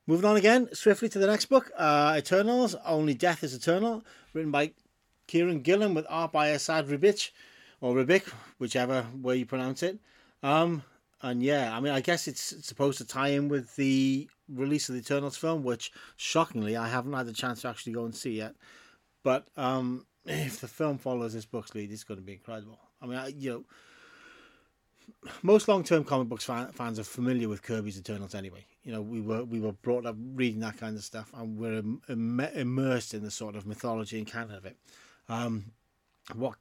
moving 0.05 0.29
on 0.29 0.37
again 0.37 0.69
swiftly 0.73 1.09
to 1.09 1.19
the 1.19 1.27
next 1.27 1.45
book, 1.45 1.71
uh, 1.75 2.13
Eternals. 2.17 2.75
Only 2.85 3.15
Death 3.15 3.43
is 3.43 3.55
Eternal, 3.55 4.05
written 4.33 4.51
by 4.51 4.73
Kieron 5.27 5.63
Gillen 5.63 5.95
with 5.95 6.05
art 6.07 6.31
by 6.31 6.49
Esad 6.49 6.87
Ribic 6.87 7.31
or 7.81 7.95
Ribic, 7.95 8.29
whichever 8.59 9.07
way 9.19 9.37
you 9.37 9.45
pronounce 9.45 9.81
it. 9.81 9.99
Um, 10.43 10.83
and 11.21 11.41
yeah, 11.41 11.75
I 11.75 11.79
mean, 11.79 11.93
I 11.93 12.01
guess 12.01 12.27
it's 12.27 12.65
supposed 12.65 12.99
to 12.99 13.05
tie 13.05 13.29
in 13.29 13.49
with 13.49 13.75
the 13.75 14.29
release 14.49 14.87
of 14.89 14.95
the 14.95 15.01
Eternals 15.01 15.37
film, 15.37 15.63
which 15.63 15.91
shockingly 16.15 16.77
I 16.77 16.89
haven't 16.89 17.13
had 17.13 17.25
the 17.25 17.33
chance 17.33 17.61
to 17.61 17.69
actually 17.69 17.93
go 17.93 18.05
and 18.05 18.13
see 18.13 18.37
yet. 18.37 18.55
But 19.23 19.47
um, 19.57 20.05
if 20.25 20.61
the 20.61 20.67
film 20.67 20.97
follows 20.97 21.33
this 21.33 21.45
book's 21.45 21.75
lead, 21.75 21.91
it's 21.91 22.03
going 22.03 22.19
to 22.19 22.25
be 22.25 22.33
incredible. 22.33 22.79
I 23.01 23.05
mean, 23.05 23.17
I, 23.17 23.27
you 23.27 23.51
know, 23.51 23.63
most 25.41 25.67
long-term 25.67 26.05
comic 26.05 26.29
books 26.29 26.45
fan, 26.45 26.71
fans 26.71 26.99
are 26.99 27.03
familiar 27.03 27.49
with 27.49 27.61
Kirby's 27.61 27.99
Eternals 27.99 28.35
anyway. 28.35 28.65
You 28.83 28.93
know, 28.93 29.01
we 29.01 29.21
were 29.21 29.43
we 29.43 29.59
were 29.59 29.71
brought 29.71 30.05
up 30.05 30.15
reading 30.35 30.59
that 30.61 30.77
kind 30.77 30.97
of 30.97 31.03
stuff, 31.03 31.31
and 31.33 31.57
we're 31.57 31.79
Im- 31.79 32.01
Im- 32.09 32.39
immersed 32.39 33.13
in 33.13 33.23
the 33.23 33.31
sort 33.31 33.55
of 33.55 33.65
mythology 33.65 34.17
and 34.17 34.27
canon 34.27 34.55
of 34.55 34.65
it. 34.65 34.77
Um, 35.29 35.71
what 36.35 36.55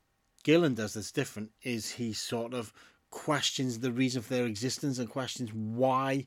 Gillen 0.44 0.74
does 0.74 0.94
that's 0.94 1.12
different 1.12 1.50
is 1.62 1.90
he 1.90 2.12
sort 2.12 2.54
of 2.54 2.72
questions 3.10 3.78
the 3.78 3.92
reason 3.92 4.22
for 4.22 4.34
their 4.34 4.46
existence 4.46 4.98
and 4.98 5.08
questions 5.08 5.52
why 5.52 6.26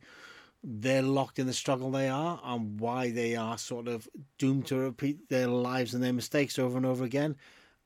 they're 0.67 1.03
locked 1.03 1.37
in 1.37 1.45
the 1.45 1.53
struggle 1.53 1.91
they 1.91 2.09
are 2.09 2.41
and 2.43 2.79
why 2.79 3.11
they 3.11 3.35
are 3.35 3.57
sort 3.57 3.87
of 3.87 4.09
doomed 4.39 4.65
to 4.65 4.75
repeat 4.77 5.29
their 5.29 5.47
lives 5.47 5.93
and 5.93 6.03
their 6.03 6.11
mistakes 6.11 6.57
over 6.57 6.75
and 6.75 6.87
over 6.87 7.05
again. 7.05 7.35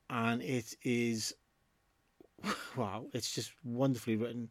And 0.10 0.42
it 0.42 0.76
is 0.84 1.36
wow, 2.78 3.06
it's 3.14 3.36
just 3.36 3.52
wonderfully 3.66 4.16
written. 4.16 4.50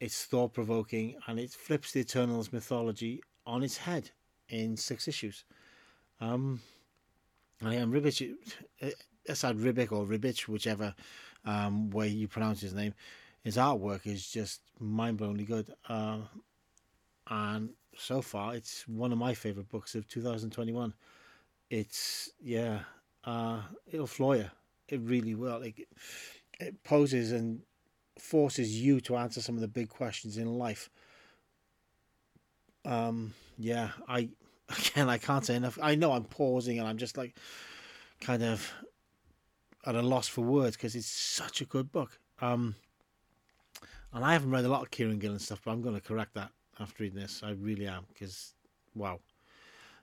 It's 0.00 0.24
thought 0.24 0.54
provoking 0.54 1.16
and 1.26 1.38
it 1.38 1.50
flips 1.50 1.92
the 1.92 2.00
Eternals 2.00 2.52
mythology 2.52 3.22
on 3.46 3.62
its 3.62 3.76
head 3.76 4.10
in 4.48 4.76
six 4.76 5.06
issues. 5.06 5.44
Um, 6.20 6.60
and 7.60 7.72
again, 7.72 7.92
Ribic, 7.92 8.34
Esad 9.28 9.58
Ribic 9.58 9.92
or 9.92 10.06
Ribic, 10.06 10.48
whichever 10.48 10.94
um, 11.44 11.90
way 11.90 12.08
you 12.08 12.28
pronounce 12.28 12.62
his 12.62 12.72
name, 12.74 12.94
his 13.42 13.58
artwork 13.58 14.06
is 14.06 14.26
just 14.26 14.62
mind 14.80 15.18
blowingly 15.18 15.46
good. 15.46 15.72
Uh, 15.86 16.18
and 17.28 17.70
so 17.96 18.22
far, 18.22 18.54
it's 18.54 18.86
one 18.86 19.12
of 19.12 19.18
my 19.18 19.34
favorite 19.34 19.68
books 19.68 19.94
of 19.94 20.06
2021. 20.08 20.92
It's, 21.70 22.30
yeah, 22.40 22.80
uh, 23.24 23.62
it'll 23.90 24.06
floor 24.06 24.36
you. 24.36 24.50
It 24.88 25.00
really 25.00 25.34
will. 25.34 25.62
It, 25.62 25.74
it 26.60 26.82
poses 26.84 27.32
and 27.32 27.60
forces 28.18 28.80
you 28.80 29.00
to 29.00 29.16
answer 29.16 29.40
some 29.40 29.56
of 29.56 29.60
the 29.60 29.68
big 29.68 29.88
questions 29.88 30.38
in 30.38 30.46
life. 30.46 30.88
Um, 32.84 33.34
yeah, 33.58 33.90
I 34.08 34.28
again 34.68 35.08
I 35.08 35.18
can't 35.18 35.44
say 35.44 35.56
enough. 35.56 35.78
I 35.82 35.96
know 35.96 36.12
I'm 36.12 36.24
pausing 36.24 36.78
and 36.78 36.86
I'm 36.86 36.98
just 36.98 37.16
like 37.16 37.34
kind 38.20 38.42
of 38.42 38.72
at 39.84 39.96
a 39.96 40.02
loss 40.02 40.28
for 40.28 40.42
words 40.42 40.76
because 40.76 40.94
it's 40.94 41.06
such 41.06 41.60
a 41.60 41.64
good 41.64 41.90
book. 41.90 42.18
Um, 42.40 42.76
and 44.12 44.24
I 44.24 44.32
haven't 44.32 44.50
read 44.50 44.64
a 44.64 44.68
lot 44.68 44.82
of 44.82 44.90
Kieron 44.90 45.18
Gillen 45.18 45.38
stuff, 45.40 45.60
but 45.64 45.72
I'm 45.72 45.82
going 45.82 45.94
to 45.94 46.00
correct 46.00 46.34
that 46.34 46.52
after 46.80 47.04
reading 47.04 47.20
this. 47.20 47.42
I 47.44 47.50
really 47.52 47.86
am 47.86 48.04
because 48.12 48.54
wow, 48.94 49.20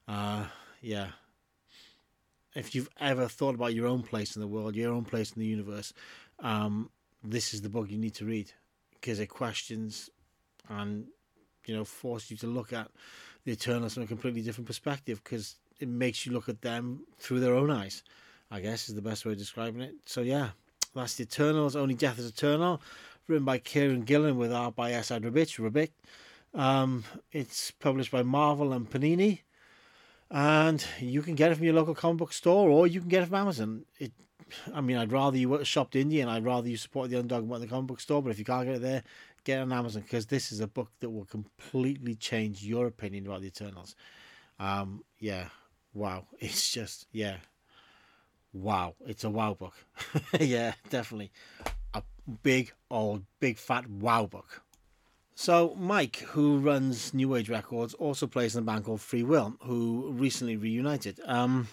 uh, 0.08 0.46
yeah. 0.82 1.08
If 2.56 2.76
you've 2.76 2.90
ever 3.00 3.28
thought 3.28 3.56
about 3.56 3.74
your 3.74 3.88
own 3.88 4.04
place 4.04 4.36
in 4.36 4.42
the 4.42 4.48
world, 4.48 4.76
your 4.76 4.94
own 4.94 5.06
place 5.06 5.32
in 5.32 5.40
the 5.40 5.48
universe, 5.48 5.92
um, 6.40 6.92
this 7.24 7.54
is 7.54 7.62
the 7.62 7.70
book 7.70 7.90
you 7.90 7.98
need 7.98 8.14
to 8.16 8.26
read 8.26 8.52
because 8.94 9.20
it 9.20 9.28
questions 9.28 10.10
and 10.70 11.06
you 11.66 11.76
know 11.76 11.84
forces 11.84 12.32
you 12.32 12.38
to 12.38 12.48
look 12.48 12.72
at 12.72 12.90
the 13.46 13.52
Eternals 13.52 13.96
from 13.96 14.04
a 14.04 14.08
completely 14.08 14.42
different 14.42 14.68
perspective 14.68 15.22
because 15.24 15.58
it 15.80 15.88
makes 15.88 16.26
you 16.26 16.32
look 16.32 16.48
at 16.48 16.62
them 16.62 17.06
through 17.18 17.40
their 17.40 17.56
own 17.56 17.72
eyes. 17.72 18.04
I 18.52 18.60
guess 18.60 18.88
is 18.88 18.96
the 18.96 19.02
best 19.02 19.26
way 19.26 19.32
of 19.32 19.38
describing 19.38 19.82
it. 19.82 19.96
So 20.06 20.22
yeah, 20.22 20.50
that's 20.94 21.16
the 21.16 21.24
Eternals. 21.24 21.76
Only 21.76 21.96
Death 21.96 22.20
is 22.20 22.28
Eternal, 22.30 22.82
written 23.28 23.46
by 23.46 23.58
Kieron 23.60 24.06
Gillen 24.06 24.38
with 24.38 24.54
art 24.54 24.76
by 24.76 24.92
Esad 24.92 25.24
Ribic. 25.24 25.60
Ribic. 25.60 25.90
Um, 26.54 27.04
it's 27.32 27.72
published 27.72 28.12
by 28.12 28.24
Marvel 28.24 28.74
and 28.74 28.90
Panini, 28.90 29.40
and 30.30 30.86
you 31.00 31.22
can 31.22 31.36
get 31.36 31.52
it 31.52 31.56
from 31.56 31.66
your 31.66 31.74
local 31.74 31.96
comic 31.96 32.18
book 32.18 32.34
store 32.34 32.70
or 32.70 32.88
you 32.88 33.00
can 33.00 33.10
get 33.10 33.24
it 33.24 33.28
from 33.28 33.36
Amazon. 33.36 33.86
It 34.00 34.12
I 34.74 34.82
mean, 34.82 34.98
I'd 34.98 35.12
rather 35.12 35.38
you 35.38 35.64
shopped 35.64 35.94
indie 35.94 36.22
and 36.22 36.30
I'd 36.30 36.46
rather 36.46 36.68
you 36.68 36.78
support 36.78 37.10
the 37.10 37.18
underdog 37.18 37.52
at 37.52 37.62
the 37.62 37.68
comic 37.68 37.88
book 37.88 38.00
store. 38.00 38.22
But 38.22 38.32
if 38.32 38.40
you 38.40 38.46
can't 38.46 38.66
get 38.66 38.76
it 38.76 38.82
there, 38.82 39.04
get 39.44 39.60
it 39.60 39.62
on 39.62 39.74
Amazon 39.74 40.02
because 40.04 40.26
this 40.28 40.52
is 40.52 40.60
a 40.60 40.68
book 40.68 40.92
that 41.00 41.10
will 41.10 41.26
completely 41.26 42.16
change 42.16 42.64
your 42.64 42.88
opinion 42.88 43.26
about 43.28 43.42
the 43.42 43.48
Eternals. 43.48 43.96
Um, 44.60 45.04
yeah, 45.20 45.46
wow, 45.94 46.26
it's 46.40 46.72
just 46.72 47.08
yeah, 47.12 47.38
wow, 48.54 48.96
it's 49.06 49.24
a 49.24 49.30
wow 49.30 49.54
book. 49.54 49.76
yeah, 50.40 50.74
definitely 50.90 51.32
a 51.94 52.04
big 52.44 52.74
old 52.90 53.24
big 53.40 53.58
fat 53.58 53.90
wow 53.90 54.26
book. 54.26 54.62
So 55.36 55.76
Mike, 55.80 56.18
who 56.18 56.60
runs 56.60 57.14
New 57.14 57.36
Age 57.36 57.50
Records, 57.50 57.94
also 57.96 58.28
plays 58.28 58.56
in 58.56 58.64
a 58.64 58.66
band 58.66 58.86
called 58.86 59.02
Free 59.02 59.24
Will, 59.24 59.56
who 59.62 60.12
recently 60.12 60.58
reunited. 60.58 61.20
Um, 61.26 61.68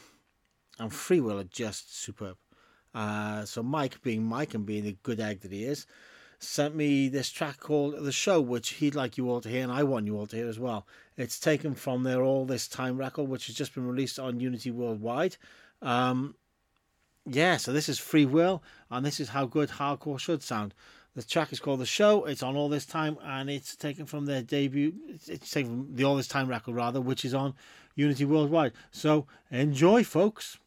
and 0.78 0.92
Free 0.92 1.20
Will 1.20 1.38
are 1.38 1.44
just 1.44 1.94
superb. 2.02 2.36
Uh, 2.94 3.44
so 3.44 3.62
Mike, 3.62 4.02
being 4.02 4.24
Mike 4.24 4.54
and 4.54 4.64
being 4.64 4.84
the 4.84 4.96
good 5.02 5.20
egg 5.20 5.40
that 5.40 5.52
he 5.52 5.64
is, 5.64 5.86
sent 6.38 6.74
me 6.74 7.08
this 7.08 7.30
track 7.30 7.60
called 7.60 8.02
The 8.02 8.12
Show, 8.12 8.40
which 8.40 8.70
he'd 8.70 8.94
like 8.94 9.18
you 9.18 9.30
all 9.30 9.42
to 9.42 9.48
hear, 9.48 9.62
and 9.62 9.70
I 9.70 9.82
want 9.82 10.06
you 10.06 10.16
all 10.16 10.26
to 10.26 10.36
hear 10.36 10.48
as 10.48 10.58
well. 10.58 10.86
It's 11.18 11.38
taken 11.38 11.74
from 11.74 12.02
their 12.02 12.22
All 12.22 12.46
This 12.46 12.66
Time 12.66 12.96
record, 12.96 13.28
which 13.28 13.46
has 13.46 13.56
just 13.56 13.74
been 13.74 13.86
released 13.86 14.18
on 14.18 14.40
Unity 14.40 14.70
Worldwide. 14.70 15.36
Um, 15.82 16.34
yeah, 17.26 17.58
so 17.58 17.72
this 17.74 17.90
is 17.90 17.98
Free 17.98 18.24
Will, 18.24 18.62
and 18.90 19.04
this 19.04 19.20
is 19.20 19.28
how 19.28 19.44
good 19.44 19.68
hardcore 19.68 20.18
should 20.18 20.42
sound. 20.42 20.74
The 21.16 21.24
track 21.24 21.52
is 21.52 21.58
called 21.58 21.80
The 21.80 21.86
Show. 21.86 22.24
It's 22.24 22.42
on 22.42 22.54
All 22.56 22.68
This 22.68 22.86
Time, 22.86 23.18
and 23.24 23.50
it's 23.50 23.74
taken 23.74 24.06
from 24.06 24.26
their 24.26 24.42
debut. 24.42 24.94
It's 25.08 25.50
taken 25.50 25.86
from 25.86 25.96
the 25.96 26.04
All 26.04 26.14
This 26.14 26.28
Time 26.28 26.48
record, 26.48 26.76
rather, 26.76 27.00
which 27.00 27.24
is 27.24 27.34
on 27.34 27.54
Unity 27.96 28.24
Worldwide. 28.24 28.72
So 28.92 29.26
enjoy, 29.50 30.04
folks. 30.04 30.58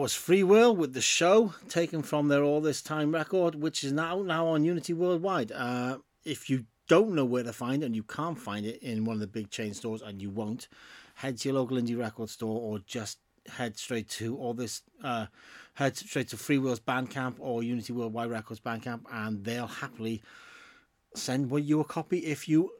That 0.00 0.04
was 0.04 0.14
Free 0.14 0.42
Will 0.42 0.74
with 0.74 0.94
the 0.94 1.02
show 1.02 1.52
taken 1.68 2.00
from 2.00 2.28
their 2.28 2.42
All 2.42 2.62
This 2.62 2.80
Time 2.80 3.12
record, 3.12 3.54
which 3.54 3.84
is 3.84 3.92
now 3.92 4.22
now 4.22 4.46
on 4.46 4.64
Unity 4.64 4.94
Worldwide. 4.94 5.52
Uh, 5.52 5.98
if 6.24 6.48
you 6.48 6.64
don't 6.88 7.12
know 7.12 7.26
where 7.26 7.42
to 7.42 7.52
find 7.52 7.82
it 7.82 7.86
and 7.86 7.94
you 7.94 8.02
can't 8.02 8.38
find 8.38 8.64
it 8.64 8.82
in 8.82 9.04
one 9.04 9.16
of 9.16 9.20
the 9.20 9.26
big 9.26 9.50
chain 9.50 9.74
stores, 9.74 10.00
and 10.00 10.22
you 10.22 10.30
won't, 10.30 10.68
head 11.16 11.36
to 11.36 11.50
your 11.50 11.58
local 11.58 11.76
indie 11.76 11.98
record 11.98 12.30
store 12.30 12.58
or 12.62 12.78
just 12.78 13.18
head 13.46 13.76
straight 13.76 14.08
to 14.08 14.38
all 14.38 14.54
this 14.54 14.80
uh, 15.04 15.26
head 15.74 15.94
straight 15.98 16.28
to 16.28 16.38
Free 16.38 16.56
Will's 16.56 16.80
Bandcamp 16.80 17.34
or 17.38 17.62
Unity 17.62 17.92
Worldwide 17.92 18.30
Records 18.30 18.58
Bandcamp, 18.58 19.02
and 19.12 19.44
they'll 19.44 19.66
happily 19.66 20.22
send 21.14 21.52
you 21.66 21.80
a 21.80 21.84
copy 21.84 22.20
if 22.20 22.48
you 22.48 22.72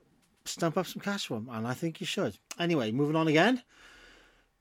stump 0.46 0.78
up 0.78 0.86
some 0.86 1.02
cash 1.02 1.26
for 1.26 1.34
them, 1.34 1.50
and 1.52 1.68
I 1.68 1.74
think 1.74 2.00
you 2.00 2.06
should. 2.06 2.38
Anyway, 2.58 2.92
moving 2.92 3.14
on 3.14 3.28
again. 3.28 3.62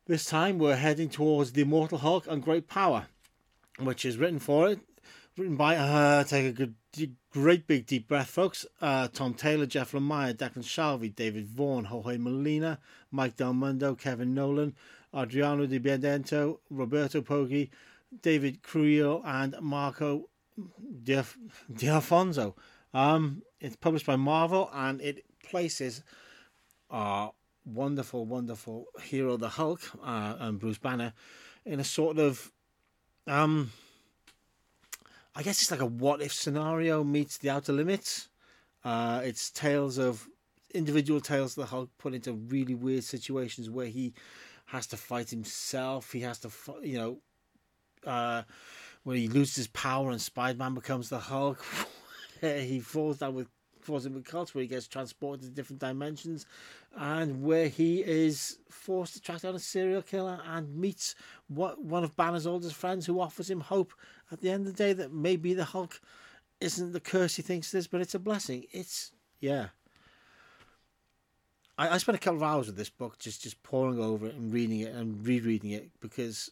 This 0.10 0.26
time 0.26 0.58
we're 0.58 0.76
heading 0.76 1.08
towards 1.08 1.52
the 1.52 1.62
Immortal 1.62 2.00
Hulk 2.00 2.26
and 2.28 2.42
Great 2.42 2.68
Power, 2.68 3.06
which 3.78 4.04
is 4.04 4.18
written 4.18 4.40
for 4.40 4.68
it, 4.68 4.80
written 5.38 5.56
by 5.56 5.76
uh, 5.76 6.24
take 6.24 6.48
a 6.48 6.52
good, 6.52 6.74
great 7.32 7.68
big 7.68 7.86
deep 7.86 8.08
breath, 8.08 8.32
folks. 8.32 8.66
Uh, 8.82 9.08
Tom 9.10 9.36
Taylor, 9.36 9.68
Jeff 9.68 9.92
Lemire, 9.92 10.34
Declan 10.34 10.64
Shalvey, 10.64 11.16
David 11.16 11.48
Vaughan, 11.48 11.86
Jorge 11.86 12.18
Molina, 12.18 12.80
Mike 13.12 13.36
Del 13.36 13.54
Mundo, 13.54 13.94
Kevin 13.94 14.34
Nowlan, 14.34 14.74
Adriano 15.14 15.68
Di 15.68 15.78
Benedetto, 15.78 16.62
Roberto 16.72 17.22
Poggi, 17.22 17.70
David 18.24 18.64
Creel, 18.64 19.22
and 19.24 19.56
Marco 19.62 20.28
D'Alfonso. 21.04 22.56
Um, 22.96 23.44
it's 23.62 23.76
published 23.76 24.08
by 24.08 24.16
Marvel 24.16 24.72
and 24.74 25.02
it 25.02 25.24
places 25.44 26.02
our 26.90 27.32
wonderful, 27.70 28.26
wonderful 28.26 28.86
hero, 29.02 29.38
the 29.38 29.50
Hulk, 29.50 29.82
uh, 30.04 30.36
and 30.40 30.60
Bruce 30.60 30.78
Banner, 30.78 31.14
in 31.66 31.80
a 31.80 31.84
sort 31.84 32.18
of, 32.18 32.52
um, 33.28 33.72
I 35.36 35.44
guess 35.44 35.62
it's 35.62 35.72
like 35.72 35.82
a 35.82 35.86
what 35.86 36.22
if 36.22 36.34
scenario 36.34 37.04
meets 37.04 37.38
the 37.38 37.50
Outer 37.50 37.74
Limits. 37.74 38.30
Uh, 38.84 39.22
it's 39.24 39.52
tales 39.52 39.98
of 39.98 40.28
individual 40.74 41.20
tales 41.20 41.58
of 41.58 41.64
the 41.64 41.70
Hulk 41.70 41.90
put 41.98 42.14
into 42.14 42.34
really 42.34 42.76
weird 42.76 43.04
situations 43.04 43.70
where 43.70 43.88
he 43.88 44.14
has 44.68 44.88
to 44.88 44.98
fight 44.98 45.30
himself. 45.30 46.12
He 46.12 46.22
has 46.22 46.40
to, 46.40 46.50
you 46.82 46.98
know, 46.98 47.18
uh, 48.06 48.44
when 49.04 49.18
he 49.18 49.28
loses 49.28 49.68
power 49.68 50.12
and 50.12 50.22
Spider 50.22 50.58
Man 50.58 50.74
becomes 50.74 51.10
the 51.10 51.20
Hulk. 51.20 51.64
he 52.42 52.80
falls 52.80 53.20
down 53.20 53.36
with 53.36 53.48
in 53.98 54.14
with 54.14 54.26
cults 54.26 54.54
where 54.54 54.62
he 54.62 54.68
gets 54.68 54.88
transported 54.88 55.42
to 55.44 55.50
different 55.50 55.80
dimensions 55.80 56.46
and 56.98 57.44
where 57.44 57.68
he 57.68 58.02
is 58.02 58.60
forced 58.70 59.14
to 59.14 59.22
track 59.22 59.42
down 59.42 59.56
a 59.56 59.60
serial 59.60 60.02
killer 60.02 60.40
and 60.46 60.76
meets 60.76 61.16
what 61.48 61.82
one 61.82 62.04
of 62.04 62.16
Banner's 62.16 62.48
oldest 62.48 62.76
friends 62.76 63.06
who 63.06 63.20
offers 63.20 63.50
him 63.50 63.62
hope 63.62 63.94
at 64.32 64.42
the 64.42 64.50
end 64.50 64.68
of 64.68 64.76
the 64.76 64.84
day 64.84 64.94
that 64.94 65.12
maybe 65.12 65.54
the 65.54 65.66
Hulk 65.66 66.00
isn't 66.62 66.92
the 66.92 67.00
curse 67.00 67.36
he 67.36 67.42
thinks 67.42 67.74
it 67.74 67.78
is, 67.78 67.88
but 67.88 68.02
it's 68.02 68.16
a 68.16 68.20
blessing. 68.20 68.66
It's 68.72 69.12
yeah. 69.40 69.68
I, 71.78 71.96
I 71.96 71.98
spent 71.98 72.18
a 72.18 72.20
couple 72.20 72.38
of 72.38 72.44
hours 72.44 72.68
with 72.68 72.76
this 72.76 72.90
book 72.90 73.18
just 73.20 73.42
just 73.42 73.64
poring 73.64 74.00
over 74.00 74.28
it 74.28 74.36
and 74.36 74.52
reading 74.52 74.82
it 74.82 74.94
and 74.94 75.26
rereading 75.26 75.72
it 75.72 75.90
because 76.02 76.52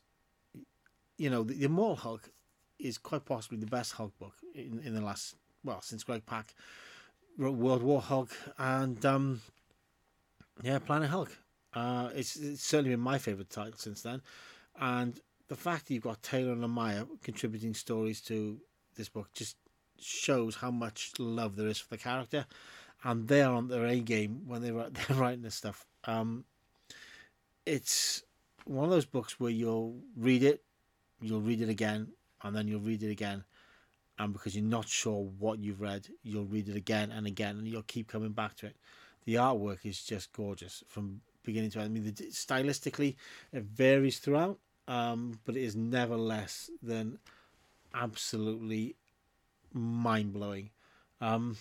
you 1.18 1.30
know 1.30 1.44
the, 1.44 1.54
the 1.54 1.66
Immortal 1.66 1.98
Hulk 1.98 2.30
is 2.80 2.98
quite 2.98 3.26
possibly 3.26 3.58
the 3.58 3.66
best 3.66 3.94
Hulk 3.94 4.18
book 4.20 4.34
in, 4.56 4.82
in 4.84 4.96
the 4.96 5.02
last 5.02 5.36
well 5.64 5.82
since 5.82 6.04
Greg 6.04 6.24
wrote 6.32 6.54
World 7.38 7.84
War 7.84 8.02
Hulk 8.02 8.30
and 8.58 9.04
um, 9.06 9.42
yeah 10.62 10.80
Planet 10.80 11.10
Hulk. 11.10 11.38
Uh, 11.74 12.10
it's, 12.16 12.36
it's 12.36 12.64
certainly 12.64 12.92
been 12.92 13.00
my 13.00 13.18
favorite 13.18 13.50
title 13.50 13.78
since 13.78 14.02
then, 14.02 14.22
and 14.80 15.20
the 15.48 15.56
fact 15.56 15.88
that 15.88 15.94
you've 15.94 16.04
got 16.04 16.22
Taylor 16.24 16.54
and 16.54 16.64
Lemire 16.64 17.08
contributing 17.24 17.74
stories 17.74 18.22
to 18.22 18.60
this 18.96 19.10
book 19.10 19.30
just 19.34 19.56
shows 20.00 20.56
how 20.56 20.72
much 20.72 21.12
love 21.20 21.56
there 21.56 21.68
is 21.68 21.80
for 21.80 21.90
the 21.90 21.98
character 21.98 22.46
and 23.04 23.28
they're 23.28 23.50
on 23.50 23.68
their 23.68 23.86
A 23.86 24.00
game 24.00 24.42
when 24.46 24.62
they 24.62 24.70
are 24.70 24.90
they're 25.08 25.18
writing 25.18 25.42
this 25.42 25.56
stuff. 25.56 25.86
Um, 26.06 26.46
it's 27.66 28.24
one 28.66 28.86
of 28.86 28.92
those 28.92 29.06
books 29.06 29.40
where 29.40 29.52
you'll 29.52 29.96
read 30.16 30.44
it, 30.44 30.64
you'll 31.22 31.42
read 31.42 31.62
it 31.62 31.70
again, 31.70 32.10
and 32.44 32.56
then 32.56 32.68
you'll 32.68 32.82
read 32.82 33.04
it 33.04 33.12
again, 33.12 33.44
and 34.20 34.34
because 34.34 34.56
you're 34.56 34.66
not 34.66 34.88
sure 34.88 35.30
what 35.40 35.60
you've 35.60 35.82
read, 35.82 36.08
you'll 36.24 36.46
read 36.46 36.70
it 36.70 36.76
again 36.76 37.12
and 37.12 37.28
again, 37.28 37.58
and 37.58 37.68
you'll 37.68 37.84
keep 37.84 38.08
coming 38.08 38.32
back 38.32 38.56
to 38.58 38.66
it. 38.66 38.76
The 39.26 39.36
artwork 39.36 39.80
is 39.86 40.02
just 40.02 40.32
gorgeous 40.34 40.84
from 40.88 41.22
beginning 41.44 41.70
to 41.72 41.80
end. 41.80 41.98
I 41.98 42.00
mean, 42.00 42.04
the, 42.04 42.12
stylistically, 42.12 43.16
it 43.52 43.64
varies 43.64 44.20
throughout, 44.20 44.60
um, 44.88 45.40
but 45.46 45.56
it 45.56 45.64
is 45.64 45.76
never 45.76 46.16
less 46.16 46.70
than 46.82 47.20
absolutely 47.94 48.96
mind 49.74 50.34
blowing. 50.34 50.70
Um, 51.22 51.58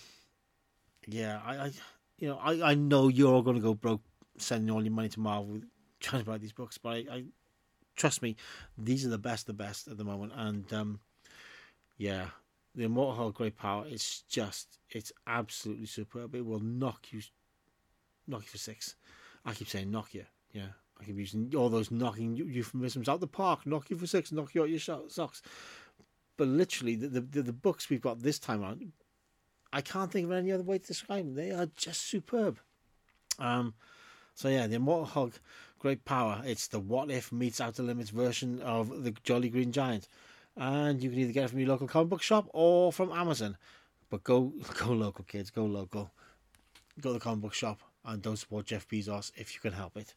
yeah, 1.07 1.41
I, 1.45 1.57
I 1.57 1.71
you 2.17 2.27
know, 2.29 2.39
I, 2.41 2.71
I 2.71 2.73
know 2.75 3.07
you're 3.07 3.33
all 3.33 3.41
going 3.41 3.57
to 3.57 3.61
go 3.61 3.73
broke 3.73 4.01
sending 4.37 4.73
all 4.73 4.83
your 4.83 4.93
money 4.93 5.09
to 5.09 5.19
Marvel 5.19 5.61
trying 5.99 6.23
to 6.23 6.29
buy 6.29 6.37
these 6.37 6.53
books, 6.53 6.77
but 6.77 6.89
I, 6.89 7.05
I 7.11 7.23
trust 7.95 8.21
me, 8.21 8.35
these 8.77 9.05
are 9.05 9.09
the 9.09 9.17
best, 9.17 9.47
the 9.47 9.53
best 9.53 9.87
at 9.87 9.97
the 9.97 10.03
moment, 10.03 10.33
and 10.35 10.71
um, 10.73 10.99
yeah, 11.97 12.27
the 12.77 12.83
Immortal 12.83 13.31
Great 13.31 13.57
Power 13.57 13.85
is 13.87 14.23
just, 14.29 14.79
it's 14.91 15.11
absolutely 15.25 15.87
superb. 15.87 16.35
It 16.35 16.45
will 16.45 16.59
knock 16.59 17.07
you, 17.11 17.21
knock 18.27 18.43
you 18.43 18.49
for 18.49 18.57
six. 18.59 18.95
I 19.43 19.53
keep 19.53 19.67
saying 19.67 19.91
knock 19.91 20.13
you, 20.13 20.25
yeah. 20.53 20.67
I 20.99 21.03
keep 21.03 21.17
using 21.17 21.51
all 21.55 21.69
those 21.69 21.91
knocking 21.91 22.35
euphemisms 22.37 23.09
out 23.09 23.19
the 23.19 23.27
park, 23.27 23.65
knock 23.65 23.89
you 23.89 23.97
for 23.97 24.07
six, 24.07 24.31
knock 24.31 24.55
you 24.55 24.61
out 24.61 24.69
your 24.69 24.79
socks. 25.09 25.41
But 26.37 26.47
literally, 26.47 26.95
the, 26.95 27.21
the 27.21 27.41
the 27.41 27.53
books 27.53 27.89
we've 27.89 28.01
got 28.01 28.21
this 28.21 28.39
time 28.39 28.63
around 28.63 28.91
I 29.73 29.81
can't 29.81 30.11
think 30.11 30.25
of 30.25 30.31
any 30.31 30.51
other 30.51 30.63
way 30.63 30.77
to 30.77 30.87
describe 30.87 31.25
them. 31.25 31.35
They 31.35 31.51
are 31.51 31.67
just 31.75 32.01
superb. 32.01 32.59
Um, 33.39 33.73
so 34.33 34.49
yeah, 34.49 34.67
the 34.67 34.75
Immortal 34.75 35.05
Hulk, 35.05 35.39
great 35.79 36.05
power. 36.05 36.41
It's 36.45 36.67
the 36.67 36.79
what 36.79 37.11
if 37.11 37.31
meets 37.31 37.59
Outer 37.59 37.83
Limits 37.83 38.11
version 38.11 38.61
of 38.61 39.03
the 39.03 39.11
Jolly 39.23 39.49
Green 39.49 39.71
Giant, 39.71 40.07
and 40.57 41.01
you 41.01 41.09
can 41.09 41.19
either 41.19 41.31
get 41.31 41.45
it 41.45 41.49
from 41.49 41.59
your 41.59 41.69
local 41.69 41.87
comic 41.87 42.09
book 42.09 42.21
shop 42.21 42.49
or 42.53 42.91
from 42.91 43.11
Amazon. 43.11 43.57
But 44.09 44.23
go 44.23 44.53
go 44.79 44.91
local, 44.91 45.23
kids. 45.25 45.49
Go 45.49 45.65
local. 45.65 46.11
Go 46.99 47.09
to 47.09 47.13
the 47.13 47.19
comic 47.19 47.41
book 47.41 47.53
shop 47.53 47.79
and 48.03 48.21
don't 48.21 48.37
support 48.37 48.65
Jeff 48.65 48.87
Bezos 48.87 49.31
if 49.35 49.53
you 49.53 49.61
can 49.61 49.73
help 49.73 49.95
it. 49.97 50.15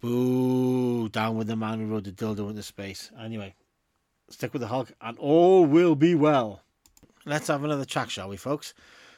Boo! 0.00 1.08
Down 1.08 1.36
with 1.36 1.46
the 1.46 1.56
man 1.56 1.78
who 1.78 1.86
rode 1.86 2.04
the 2.04 2.12
dildo 2.12 2.50
into 2.50 2.62
space. 2.62 3.10
Anyway, 3.18 3.54
stick 4.28 4.52
with 4.52 4.60
the 4.60 4.68
Hulk, 4.68 4.92
and 5.00 5.16
all 5.18 5.64
will 5.64 5.94
be 5.94 6.14
well 6.14 6.64
let's 7.26 7.48
have 7.48 7.64
another 7.64 7.84
track, 7.84 8.10
shall 8.10 8.28
we, 8.28 8.36
folks? 8.36 8.74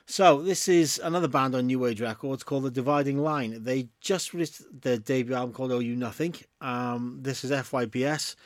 So 0.07 0.41
this 0.41 0.69
is 0.69 1.01
another 1.03 1.27
band 1.27 1.55
on 1.55 1.67
New 1.67 1.85
Age 1.87 2.01
Records 2.01 2.45
called 2.45 2.65
The 2.65 2.71
Dividing 2.71 3.19
Line. 3.19 3.65
They 3.65 3.89
just 4.01 4.33
released 4.33 4.63
their 4.81 4.99
debut 4.99 5.35
album 5.35 5.53
called 5.53 5.73
Oh 5.73 5.81
You 5.81 5.97
Nothing. 5.97 6.35
Um, 6.61 7.19
this 7.23 7.43
is 7.43 7.51
FYBS, 7.51 8.37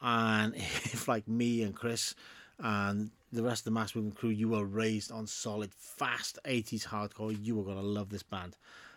and 0.00 0.54
if 0.56 1.08
like 1.08 1.26
me 1.28 1.62
and 1.62 1.74
Chris 1.74 2.14
and 2.58 3.10
the 3.32 3.42
rest 3.42 3.60
of 3.60 3.64
the 3.64 3.70
Mass 3.70 3.94
Movement 3.94 4.16
crew, 4.16 4.30
you 4.30 4.48
were 4.48 4.64
raised 4.64 5.12
on 5.12 5.26
solid, 5.26 5.72
fast 5.72 6.38
80s 6.44 6.86
hardcore, 6.86 7.36
you 7.40 7.56
were 7.56 7.64
gonna 7.64 7.82
love 7.82 8.10
this 8.10 8.22
band. 8.22 8.56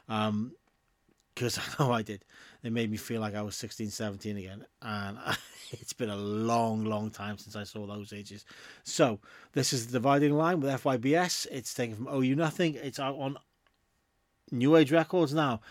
Um, 0.09 0.53
because 1.33 1.57
I 1.79 1.83
know 1.83 1.91
I 1.91 2.01
did. 2.01 2.25
They 2.61 2.69
made 2.69 2.91
me 2.91 2.97
feel 2.97 3.21
like 3.21 3.35
I 3.35 3.41
was 3.41 3.55
16, 3.55 3.89
17 3.89 4.37
again. 4.37 4.65
And 4.81 5.17
it's 5.71 5.93
been 5.93 6.09
a 6.09 6.15
long, 6.15 6.85
long 6.85 7.09
time 7.09 7.37
since 7.37 7.55
I 7.55 7.63
saw 7.63 7.85
those 7.85 8.13
ages. 8.13 8.45
So, 8.83 9.19
this 9.53 9.73
is 9.73 9.87
the 9.87 9.93
dividing 9.93 10.33
line 10.33 10.59
with 10.59 10.83
FYBS. 10.83 11.47
It's 11.51 11.73
taken 11.73 11.95
from 11.95 12.07
Oh 12.07 12.21
You 12.21 12.35
Nothing. 12.35 12.75
It's 12.75 12.99
out 12.99 13.15
on 13.17 13.37
New 14.51 14.75
Age 14.75 14.91
Records 14.91 15.33
now. 15.33 15.61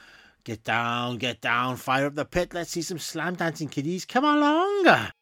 Get 0.45 0.65
down, 0.65 1.19
get 1.19 1.41
down, 1.41 1.77
fire 1.77 2.07
up 2.07 2.17
the 2.17 2.25
pit. 2.25 2.53
Let's 2.53 2.71
see 2.71 2.83
some 2.83 2.99
slam 2.99 3.37
dancing 3.37 3.69
kiddies. 3.69 4.05
Come 4.05 4.25
along. 4.25 5.13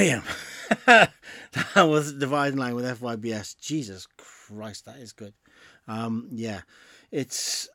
Damn. 0.00 0.22
that 0.86 1.82
was 1.82 2.14
Dividing 2.14 2.58
Line 2.58 2.74
with 2.74 2.84
FYBS. 3.00 3.58
Jesus 3.58 4.06
Christ, 4.16 4.86
that 4.86 4.96
is 4.96 5.12
good. 5.12 5.34
Um, 5.86 6.28
yeah, 6.30 6.62
it's 7.10 7.68